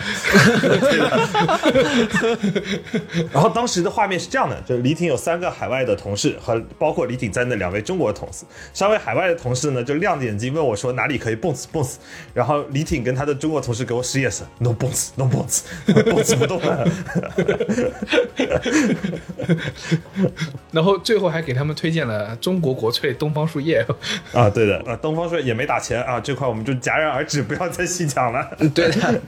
[3.33, 11.99] 然后当时的画面是这样的，就是李挺有三个海外的同事和包括李挺在内两位中国的同事，三位海外的同事呢就亮着眼睛问我说哪里可以蹦死蹦死，
[12.33, 15.65] 然后李挺跟他的中国同事给我使眼神，no 蹦死 no 蹦死，
[16.05, 16.87] 蹦死不动了。
[20.71, 23.85] 然后最后还给他们推荐了中国国粹东方树叶。
[24.33, 28.57] 啊，对的，啊，东方树叶也没打钱啊，这块我们就戛然而止，不要再细讲了。
[28.75, 29.23] 对 的，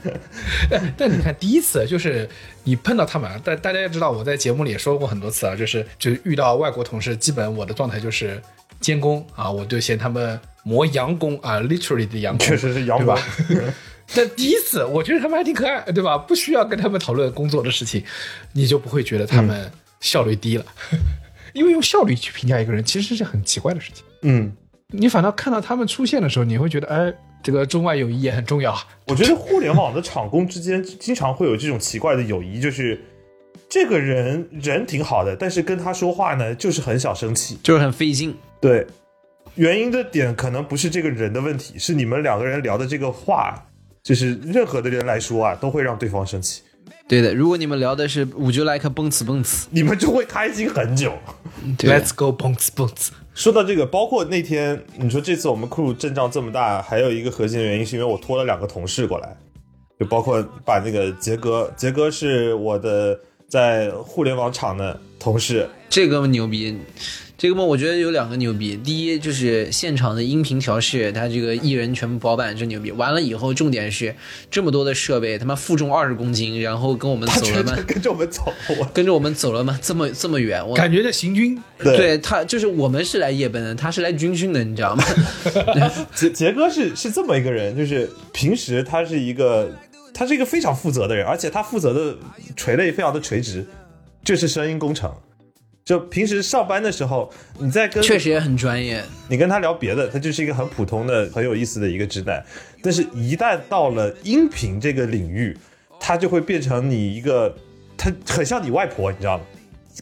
[0.97, 2.29] 但你看，第一次就是
[2.65, 8.43] 你碰到他们，但大家也知道，我在节目里也说过很多次啊，就是就遇到外国同事，基本我的状态就是
[8.81, 13.23] 监工啊，我就嫌他们磨洋工啊，literally 的洋工，确实是洋对工吧？
[14.15, 16.19] 但第一次，我觉得他们还挺可爱，对吧？
[16.19, 18.05] 不需要跟他们讨论工作的事情，
[18.53, 20.65] 你就不会觉得他们效率低了。
[21.55, 24.05] 因为用效率去评价一个人，其实是很奇怪的事情。
[24.23, 24.53] 嗯，
[24.89, 28.81] 你反倒看到他们出现的时候，你会觉得，哎，这个中外友谊也很重要啊。
[29.07, 32.99] 我觉得互联网的厂工之间经常会有这种奇怪的友谊，就是
[33.69, 37.59] 这个人人挺好的，但是跟他说话呢，就是很想生气。
[37.63, 38.35] 就是很费劲。
[38.61, 38.87] 对，
[39.57, 43.67] 原因的点可能不是这个人的问题，是你们两个人聊的这个话，
[44.03, 46.63] 就是任何的人来说啊，都会让对方生气，
[47.07, 51.13] 对的，如果你们聊的是 Would you like a 蹦次蹦次，你们就会开心很久。
[51.79, 53.09] Let's go bounce bounce。
[53.35, 59.37] 说到这个，包括那天你说这次我们 crew 阵仗这么大，还有一个核心的原因是因为我拖了两个同事过来，
[59.99, 63.19] 就包括把那个杰哥，杰哥是我的
[63.49, 66.79] 在互联网厂的同事，这哥们牛逼。
[67.45, 68.75] 这个梦，我觉得有两个牛逼。
[68.75, 72.91] 第一就是现场的音频调试，他这个艺人全部包办，真牛逼。
[72.93, 74.17] 完了以后，重点是
[74.51, 77.77] 这么多的设备，他妈负重二十公斤，然后跟我们走了吗？
[77.87, 79.79] 跟着我们走，我跟着我们走了吗？
[79.83, 85.05] 这么这么远，我感觉在行军，对对他就是我们是来夜奔的，他是来军训的，你知道吗？
[86.17, 89.71] 杰杰哥是是这么一个人，就是平时他是一个
[90.15, 92.17] 他是一个非常负责的人，而且他负责的
[92.57, 93.67] 垂类非常的垂直，
[94.25, 95.13] 就是声音工程。
[95.85, 99.05] 就平时上班的时候，你在跟确实也很专业。
[99.29, 102.43] 你跟他聊别的，他就是一个很普通的、很有意思的一个直男。
[102.83, 105.55] 但是，一旦到了音频这个领域，
[106.01, 107.55] 他就会变成你一个，
[107.99, 109.45] 他很像你外婆，你知道吗？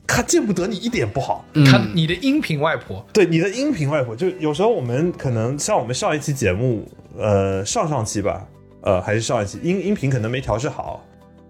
[0.07, 1.45] 他见不得你一点不好。
[1.67, 8.47] 他你的音频外婆，对你的音频外婆，就有时候我们可能像我们上一期节目，呃，上上期吧，
[8.83, 11.05] 呃，还是上一期音音频可能没调试好，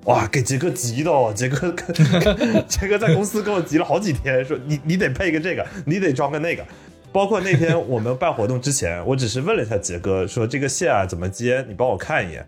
[0.04, 1.72] 哇，给杰哥急的哦，杰哥
[2.68, 6.64] 杰哥在公司跟我急了好几天，说你你得配个这个，你得装个那个。
[7.12, 12.44] 包括那天我们办活动之前，我只是问了一下杰哥，说这个线啊怎么接，你帮我看一眼。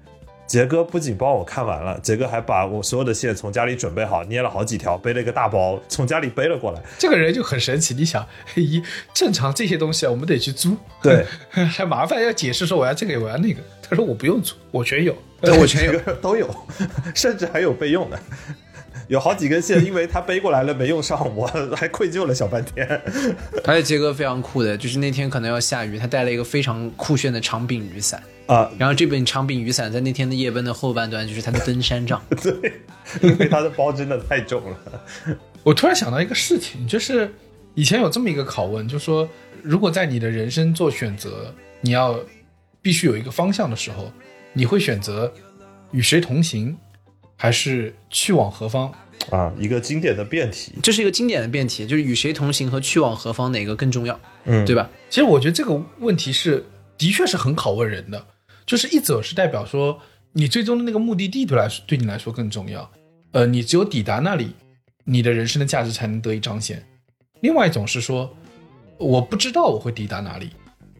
[0.47, 6.81] 杰哥不仅帮我看完了，杰哥还把我所有的线从家里准备好，捏了好几条，背了一个大包，从家里背了过来。
[6.99, 7.95] 这个人就很神奇。
[7.95, 8.27] 你想，
[8.57, 8.83] 一
[9.15, 13.61] 正常这些东西啊，我们得去租， 对，还麻烦要解释说我要这个我要那个。
[13.87, 15.17] 他说我不用租，我全有。
[15.45, 16.49] 对 我全有都有，
[17.15, 18.19] 甚至还有备用的。
[19.07, 21.47] 有好几根线，因为他背过来了没用上，我
[21.77, 22.89] 还愧疚了小半天。
[23.67, 28.23] 而且杰哥非常酷的，就是那天可能要下雨，他带了一个非常酷炫的长柄雨伞。
[28.47, 32.23] 啊，然后这本长柄雨伞在那天的夜奔的后半段就是他的登山杖。
[32.43, 32.73] 对，
[33.21, 34.79] 因为他的包真的太重了。
[35.63, 37.31] 我突然想到一个事情，就是
[37.75, 39.29] 以前有这么一个拷问，就说
[39.63, 42.19] 如果在你的人生做选择，你要
[42.81, 44.11] 必须有一个方向的时候，
[44.55, 45.33] 你会选择
[45.91, 46.77] 与谁同行，
[47.37, 48.91] 还是去往何方？
[49.31, 50.73] 啊，一个经典的辩题。
[50.83, 54.91] 这是一个经典的辩题，就是与谁同行和去往何方哪个更重要，嗯，对吧？
[55.09, 56.65] 其实我觉得这个问题是
[56.99, 58.27] 的确是很拷问人的，
[58.67, 59.99] 就是一则是代表说
[60.33, 62.91] 你最终的那个目的地对来说对你来说更重要，
[63.33, 64.51] 呃，你只有抵达那里，
[65.05, 66.85] 你的人生的价值才能得以彰显。
[67.41, 68.37] 另外一种是说，
[68.99, 70.51] 我不知道我会抵达哪里，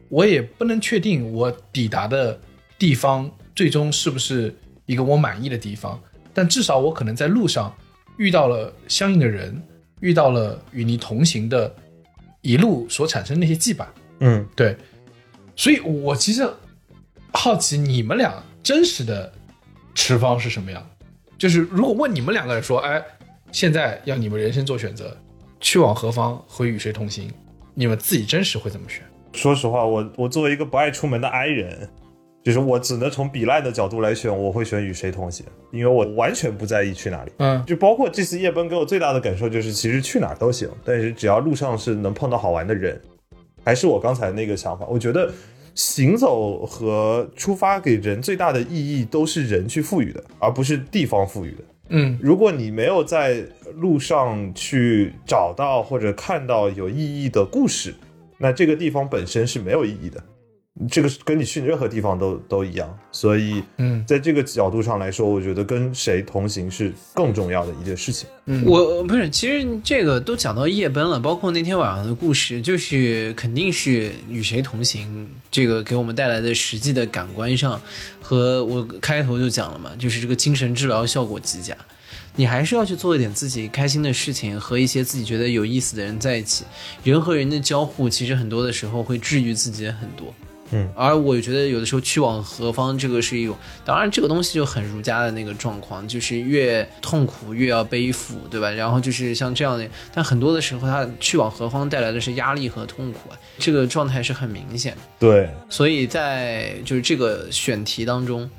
[0.09, 2.39] 我也不能确定我抵达的
[2.79, 4.53] 地方最终是不是
[4.85, 5.99] 一个我满意的地方，
[6.33, 7.73] 但至少我可能在路上
[8.17, 9.61] 遇到了相应的人，
[10.01, 11.73] 遇到了与你同行的
[12.41, 13.85] 一路所产生的那些羁绊。
[14.19, 14.75] 嗯，对，
[15.55, 16.47] 所以我其实
[17.33, 19.31] 好奇你们俩真实的
[19.93, 20.85] 持方是什么样。
[21.37, 23.03] 就是如果问你们两个人说，哎，
[23.51, 25.17] 现在要你们人生做选择，
[25.59, 27.29] 去往何方和与谁同行，
[27.73, 29.03] 你们自己真实会怎么选？
[29.33, 31.89] 说实话，我我作为一个不爱出门的 i 人，
[32.45, 37.31] 就是我只能从比烂的角度来选，我会选与谁同行，因为我完全不在意去哪里。
[37.37, 43.01] 嗯就包括这次夜奔给我最大的感受就是，其实去哪儿都行，但是只要路上是能碰到好玩的人，
[43.63, 44.85] 还是我刚才那个想法。
[44.85, 45.31] 我觉得
[45.73, 51.63] 行走和出发给人最大的意义都是人去赋予的，而不是地方赋予的。
[51.89, 53.43] 嗯如果你没有在
[53.73, 57.95] 路上去找到或者看到有意义的故事，
[58.37, 60.23] 那这个地方本身是没有意义的。
[60.89, 68.27] 这个是跟你去任何地方都都一样，所以，嗯在这个角度上来说，我觉得跟谁同行是更重要的一件事情。
[68.45, 77.81] 嗯，我不是，其实这个都讲到夜奔了，包括那天晚上的故事，就是肯定是与谁同行，这个给我们带来的实际的感官上，
[78.21, 81.73] 和我开头就讲了嘛，就是这个精神治疗效果极佳。
[82.35, 86.65] 你还是要去做一点自己开心的事情，和一些自己觉得有意思的人在一起。
[87.01, 90.35] 人和人的交互，其实很多的时候会治愈自己很多。
[90.71, 93.55] 嗯，而我觉得有的时候去往何方，这个是一种，
[93.85, 98.71] 当然这个东西就很儒家的那个状况，就是越痛苦越要背负，对吧？
[98.71, 105.01] 然后就是像这样的，但很多的时候，他去往何方带来的是压力和痛苦啊，这个状态是很明显的。
[105.19, 108.49] 对，所以在就是这个选题当中，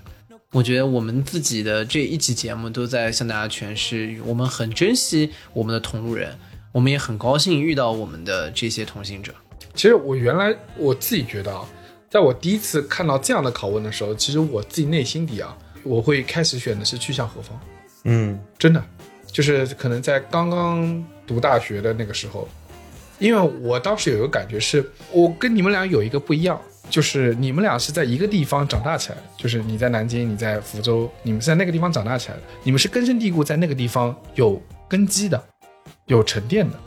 [0.53, 6.39] 我觉得我们自己的这一期节目都在向大家诠释，我们很珍惜我们的同路人，
[6.71, 9.35] 我们也很高兴遇到我们的这些同行者。
[9.75, 11.69] 其实我原来我自己觉得啊，
[12.17, 17.61] 在我第一次看到这样的拷问的时候，其实我自己内心底啊，我会开始选的是去向何方。
[18.05, 18.83] 嗯真的，
[19.27, 22.49] 就是可能在刚刚读大学的那个时候，
[23.19, 35.45] 因为我当时有一个感觉是，我跟你们俩有一个不一样，就是你们俩是在一个地方长大起来的，就是你在南京，你在福州，你们是在那个地方长大起来的，你们是根深蒂固在那个地方有根基的，
[36.07, 36.79] 有沉淀的，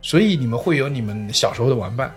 [0.00, 2.14] 所以你们会有你们小时候的玩伴，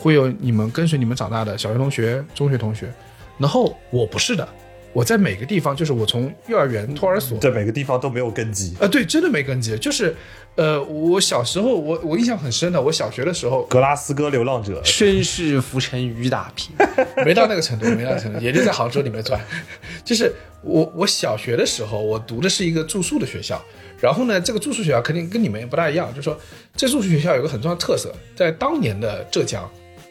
[0.00, 2.90] 会有你们跟随你们长大的小学同学、中学同学，
[3.36, 4.48] 然后我不是的。
[4.92, 8.74] 我在每个地方，就是我从幼儿园、托儿所，在每个地方都没有根基。
[8.80, 9.78] 啊，对，真的没根基。
[9.78, 10.16] 就是，
[10.56, 16.74] 呃，我小时候，我我印象很深的，我小学的时候格拉斯哥流浪者，身世浮沉雨打萍，
[17.24, 19.40] 没到那个程度，没到那个程度， 也就在杭州里面转。
[20.04, 23.62] 就是我我小学的时候，我读的是一个住宿的学校，
[24.00, 26.36] 然后呢，这个住宿学校肯定跟你们也不大一样，就是说
[26.74, 29.70] 这住宿学校有个很重要的特色，在当年的浙江，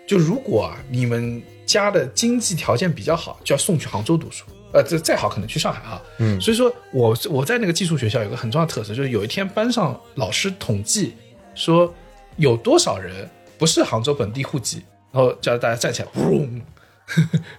[0.10, 4.44] 就如果啊你们家的经济条件比较好，就要送去杭州读书。
[4.73, 11.14] 呃，这再好可能去上海啊，嗯，所以说我我在那个寄宿学校有个很重要的特色，就是有一天班上老师统计
[11.53, 11.94] 说
[12.38, 13.30] 有多少人
[13.60, 14.81] 不是杭州本地户籍，
[15.11, 16.60] 然后叫大家站起来，嗡，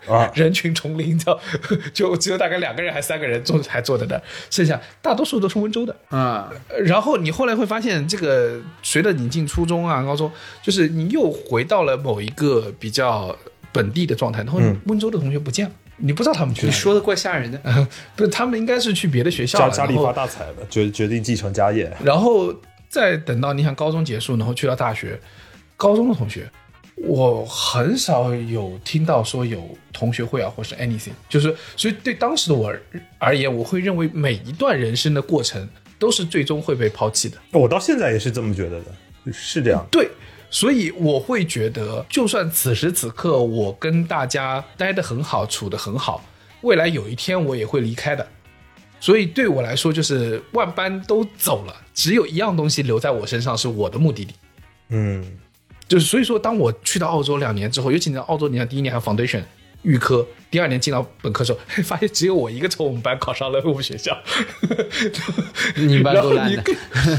[0.09, 1.39] 啊 人群丛林，叫
[1.93, 5.94] 就只有大概两个人还三个人坐还坐在那儿，剩下大多数都是温州的。
[6.09, 10.31] 啊，呃然后你后来会发现，这个随着你进初中啊、高中，
[10.62, 13.36] 就是你又回到了某一个比较
[13.72, 15.72] 本地的状态，然后温州的同学不见了。
[16.02, 16.74] 你不知道他们去哪里。
[16.74, 17.59] 你说的怪吓人的。
[18.16, 21.94] 不是，他们应该是去别的学校了，家家里发大财了，决决定继承家业。
[22.02, 22.55] 然后
[22.89, 25.20] 再等到你想高中结束，然后去到大学，
[25.77, 26.51] 高中的同学，
[27.02, 32.72] 我很少有听到说有同学会啊，或是 anything，就是所以对当时的我
[33.18, 35.68] 而言，我会认为每一段人生的过程
[35.98, 37.39] 都是最终会被抛弃的。
[37.52, 39.86] 我到现在也是这么觉得的，是这样。
[39.90, 40.09] 对，
[40.51, 46.22] 所以我会觉得，就算此时此刻我跟大家待得很好，处得很好，
[46.60, 48.27] 未来有一天我也会离开的。
[49.02, 54.35] 所以对我来说，就是万般都走了，只有一样东西留在我身上，是我的目的地。
[54.90, 55.24] 嗯，
[55.90, 59.42] 就是所以说，当我去到澳洲两年之后，尤其你在澳洲，你看第一年还有 foundation
[59.82, 64.16] 预科，第二年进到本科的时候， 发现只有我一个从我们班考上了我们学校，
[65.74, 66.62] 你们班然后够烂的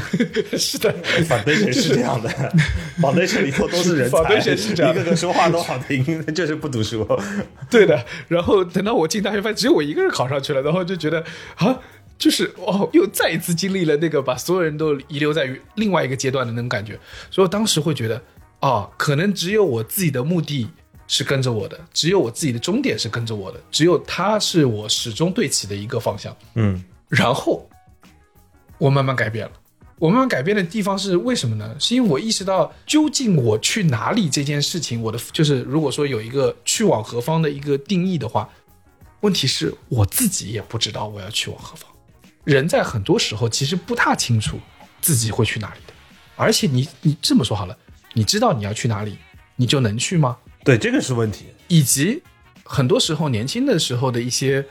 [0.56, 0.90] 是的，
[1.28, 2.30] foundation 是这样的
[2.98, 7.06] ，foundation 里头都是人才 Foundation 是这样一个个说话都好听，就是不读书。
[7.68, 8.02] 对的。
[8.28, 11.22] 然后等到我进大学，发现只有我一个人考上去了，然后就觉得
[11.56, 11.78] 啊。
[12.18, 16.96] 就是哦，又再一次经历了那个把所有人都遗留在于另外一个阶段的那种感觉，
[17.32, 18.22] 所以我当时会觉得，
[18.62, 20.68] 哦，可能只有我自己的目的
[21.06, 26.34] 是跟着我的，只有我自己的终点是跟着我的，只有它是我始终对齐的一个方向。
[26.54, 27.68] 嗯，然后
[28.78, 29.52] 我慢慢改变了。
[29.98, 31.76] 我慢慢改变的地方是为什么呢？
[31.78, 38.48] 是因为我意识到，究竟我去哪里这件事情，我的就是如果说有一个去往何方的一个定义的话，
[39.20, 41.88] 问题是我自己也不知道我要去往何方。
[42.42, 44.58] 人在很多时候其实不大清楚
[45.00, 45.92] 自己会去哪里的，
[46.34, 47.78] 而且你你这么说好了，
[48.14, 49.18] 你知道你要去哪里，
[49.56, 50.36] 你就能去吗？
[50.64, 51.46] 对，这个是问题。
[51.68, 52.22] 以及
[52.64, 54.64] 很多时候年轻的时候的一些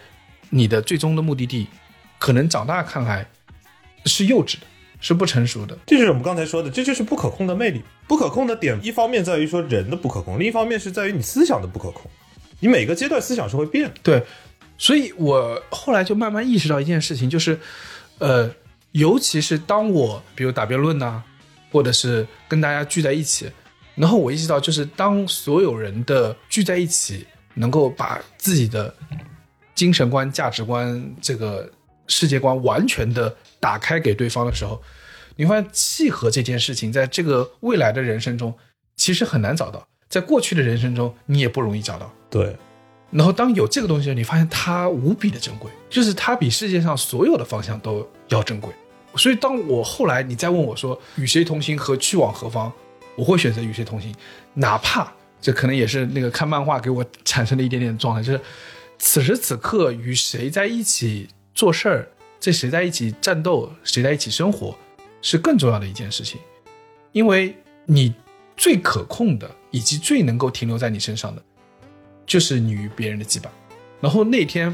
[0.49, 1.67] 你的最终的目的地，
[2.19, 3.27] 可能长大看来
[4.05, 4.67] 是幼稚的，
[4.99, 5.77] 是不成熟的。
[5.87, 7.81] 这就是我们刚才说的，这就是不可控的魅力。
[8.07, 12.11] 不可控的点，一方面在于说人的不可控，另一方面是在于你思想的不可控。
[12.59, 13.95] 你每个阶段思想是会变的。
[14.03, 14.23] 对，
[14.77, 17.59] 所以我后来就慢慢意识到一件事情，就是，
[18.19, 18.53] 呃，
[18.91, 21.23] 尤其是当我比如打辩论呐、
[21.71, 23.49] 或者是跟大家聚在一起，
[23.95, 28.93] 然后我意识到，就是当所有人的聚在一起，能够把自己的
[29.73, 31.69] 精神观、价值观、这个
[32.07, 34.81] 世界观完全的打开给对方的时候，
[35.35, 38.53] 你发现契合这件事情，在这个未来的人生中，
[38.95, 42.13] 其实很难找到，在过去的人生中，你也不容易找到。
[42.29, 42.55] 对，
[43.11, 48.73] 然后当有这个东西，你发现它无比的珍贵，就是它比世界上所有的方向都要珍贵。
[49.15, 52.71] 所以当我后来你再问我说与谁同行和去往何方，
[53.15, 54.13] 我会选择与谁同行，
[54.53, 55.11] 哪怕
[55.41, 58.41] 这可能也是那个看漫画给我产生的一点点状态，就是
[58.97, 62.07] 此时此刻与谁在一起做事儿，
[62.39, 64.75] 这谁在一起战斗，谁在一起生活，
[65.21, 66.39] 是更重要的一件事情，
[67.11, 67.55] 因为
[67.85, 68.13] 你
[68.55, 71.41] 最可控的以及最能够停留在你身上的。
[72.23, 73.47] 就是你与别人的羁绊。
[73.99, 74.73] 然后那天，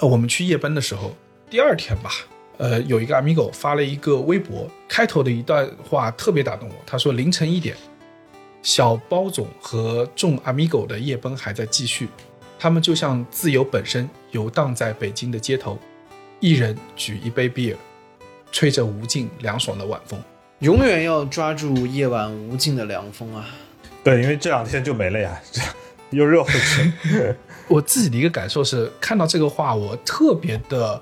[0.00, 1.16] 呃，我们去夜奔的时候，
[1.48, 2.10] 第二天吧，
[2.58, 6.74] 呃，有一个 amigo 发了一个微博，开头的一段话特别打动我。
[6.84, 7.76] 他说：“凌晨一点，
[8.62, 12.08] 小包总和众 amigo 的夜奔还在继续，
[12.58, 15.78] 他们就像自由本身，游荡在北京的街头，
[16.40, 17.76] 一人举一杯 beer，
[18.50, 20.20] 吹着无尽凉爽的晚风。
[20.58, 23.46] 永远要抓住夜晚无尽的凉风啊！
[24.02, 25.62] 对，因为这两天就没了呀， 这
[26.10, 26.92] 又热回去。
[27.68, 31.00] 我自己的一个感受是，看到这个话，我特别的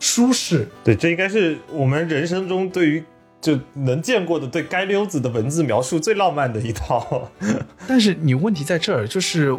[0.00, 3.02] 舒适，对，这应该是我们人生中对于
[3.40, 7.30] 就能见过的对街溜子的文字描述最浪漫的一套。
[7.86, 9.56] 但是你问题在这儿，就是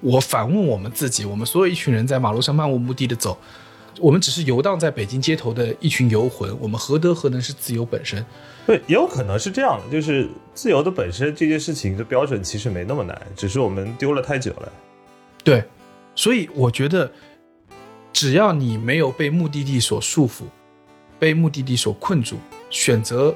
[0.00, 3.36] 我反问我们自己，我们所有一群人在马路上漫无目的的走，
[3.98, 8.24] 我们只是游荡在北京街头的一群游魂，我们何德何能是自由本身？
[8.66, 14.72] 对，也有可能是这样的，就是自由的本身这件事情的标准其实没那么难，只是我们丢了太久了。
[15.42, 15.64] 对，
[16.14, 17.10] 所以我觉得，
[18.12, 20.42] 只要你没有被目的地所束缚，
[21.18, 22.36] 被目的地所困住，
[22.68, 23.34] 选择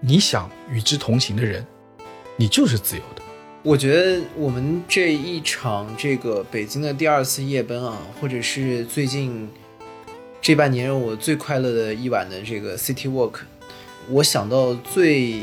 [0.00, 1.64] 你想与之同行的人，
[2.36, 3.22] 你就是自由的。
[3.62, 9.48] 我觉得我们这一场这个北京的第二次夜奔啊，或者是最近
[10.40, 13.34] 这半年让我最快乐的一晚的这个 City Walk，
[14.08, 15.42] 我想到最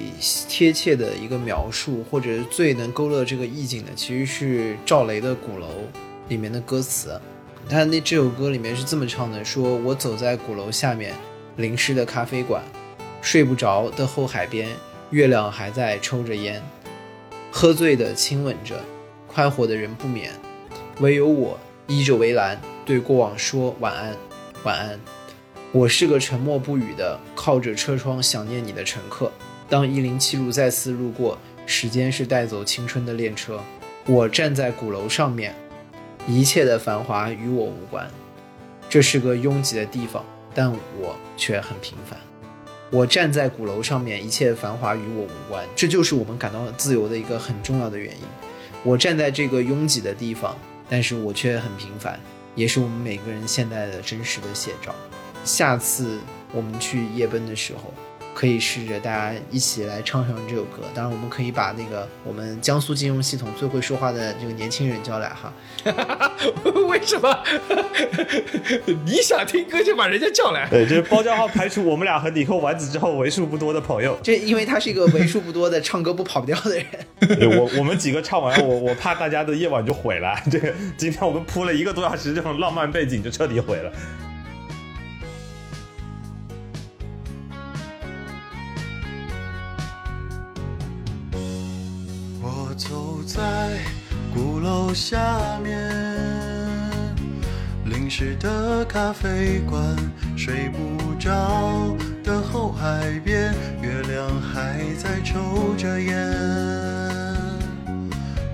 [0.50, 5.68] 贴切的一个描述，或者最能勾勒这个意境的，其实是赵雷的《鼓楼》
[6.28, 7.18] 里面的歌词。
[7.70, 11.14] 他那这首歌里面是这么唱的：说我走在鼓楼下面
[11.58, 12.64] 淋湿的咖啡馆，
[13.22, 14.68] 睡不着的后海边，
[15.12, 16.60] 月亮还在抽着烟。
[17.52, 18.84] 喝醉的亲吻着，
[19.28, 20.32] 快活的人不眠，
[21.00, 24.18] 唯有我依着围栏对过往说晚安，
[24.64, 25.00] 晚安。
[25.72, 29.32] 我是个沉默不语的，靠着车窗想念你的乘客。
[29.70, 31.38] 当一零七路再次路过，
[31.68, 33.60] 时间是带走青春的列车。
[34.08, 35.54] 我站在鼓楼上面，
[36.28, 38.10] 一切的繁华与我无关。
[38.90, 42.20] 这是个拥挤的地方，但我却很平凡。
[42.91, 45.64] 我站在鼓楼上面，一切繁华与我无关。
[45.76, 48.22] 这就是我们感到自由的一个很重要的原因。
[48.84, 50.58] 我站在这个拥挤的地方，
[50.90, 52.20] 但是我却很平凡，
[52.56, 54.96] 也是我们每个人现在的真实的写照。
[55.46, 56.18] 下次
[56.52, 57.94] 我们去夜奔的时候，
[58.34, 60.84] 可以试着大家一起来唱唱这首歌。
[60.93, 65.53] 当然，我们可以把那个我们江苏金融系统最会说话的这个年轻人叫来哈。
[66.88, 67.38] 为什么？
[69.06, 70.68] 你想听歌就把人家叫来。
[70.69, 74.18] 对，就是包浆号排除我们俩和李扣丸子之后为数不多的朋友。
[74.23, 76.85] 这因为他是一个为数不多的唱歌不跑调的人。
[77.19, 80.34] 对我我们几个唱完，我我怕大家的夜晚就毁了。
[80.49, 83.91] 这个今天我们铺了一个多小时这种浪漫背景就彻底毁了。
[94.94, 95.78] 下面，
[97.86, 99.82] 淋湿的咖啡馆，
[100.36, 106.16] 睡不着的后海边，月亮还在抽着烟，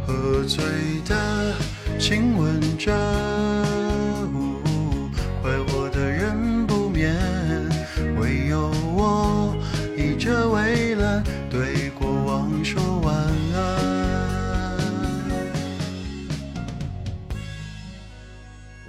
[0.05, 0.63] 喝醉
[1.07, 1.53] 的
[1.97, 2.91] 亲吻着，
[4.33, 4.59] 呜
[5.41, 7.15] 快活的人不眠，
[8.19, 9.55] 唯有我
[9.97, 10.84] 倚着围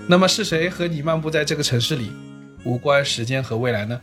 [0.08, 2.12] 那么是谁和你漫步在这个城市里，
[2.62, 4.00] 无关时间和未来呢？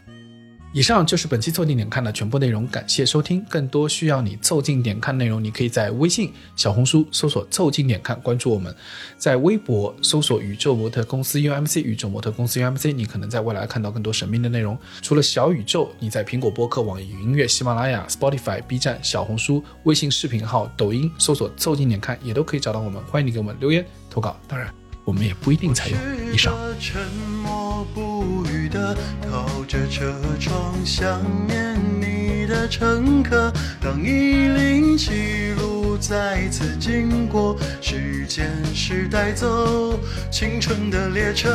[0.73, 3.41] 以上就是本期凑近点看的全部内容，感谢收听。
[3.47, 8.69] 更多需要你凑近点看内容，你可以在微信、小红书搜索“凑近点看”，关注我们；
[9.17, 14.77] 在微博搜索“宇宙模特公司 UMC”，宇宙模特公司 UMC，你可能在未来看到更多神秘的内容。
[15.01, 23.01] 除了小宇宙，你在苹果播客、网易云音乐、喜马拉雅、Spotify、B 站、小红书、微信视频号、抖音搜索“凑近点看”，也都可以找到我们。
[23.05, 24.73] 欢迎你给我们留言投稿，当然
[25.03, 25.97] 我们也不一定采用。
[26.33, 26.53] 以上。
[26.79, 27.01] 沉
[27.41, 28.97] 默不语的
[29.29, 33.53] 靠着车窗，想念你的乘客。
[33.79, 39.97] 当一零七路再次经过，时间是带走
[40.29, 41.49] 青春的列车。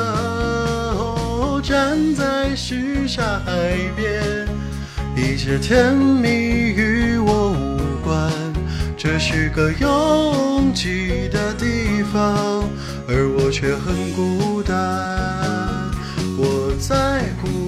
[0.96, 4.48] 哦站在什刹海边，
[5.14, 8.32] 一切甜蜜与我无关。
[8.96, 12.64] 这是个拥挤的地方，
[13.10, 14.76] 而我却很孤单。
[16.36, 17.67] 我在孤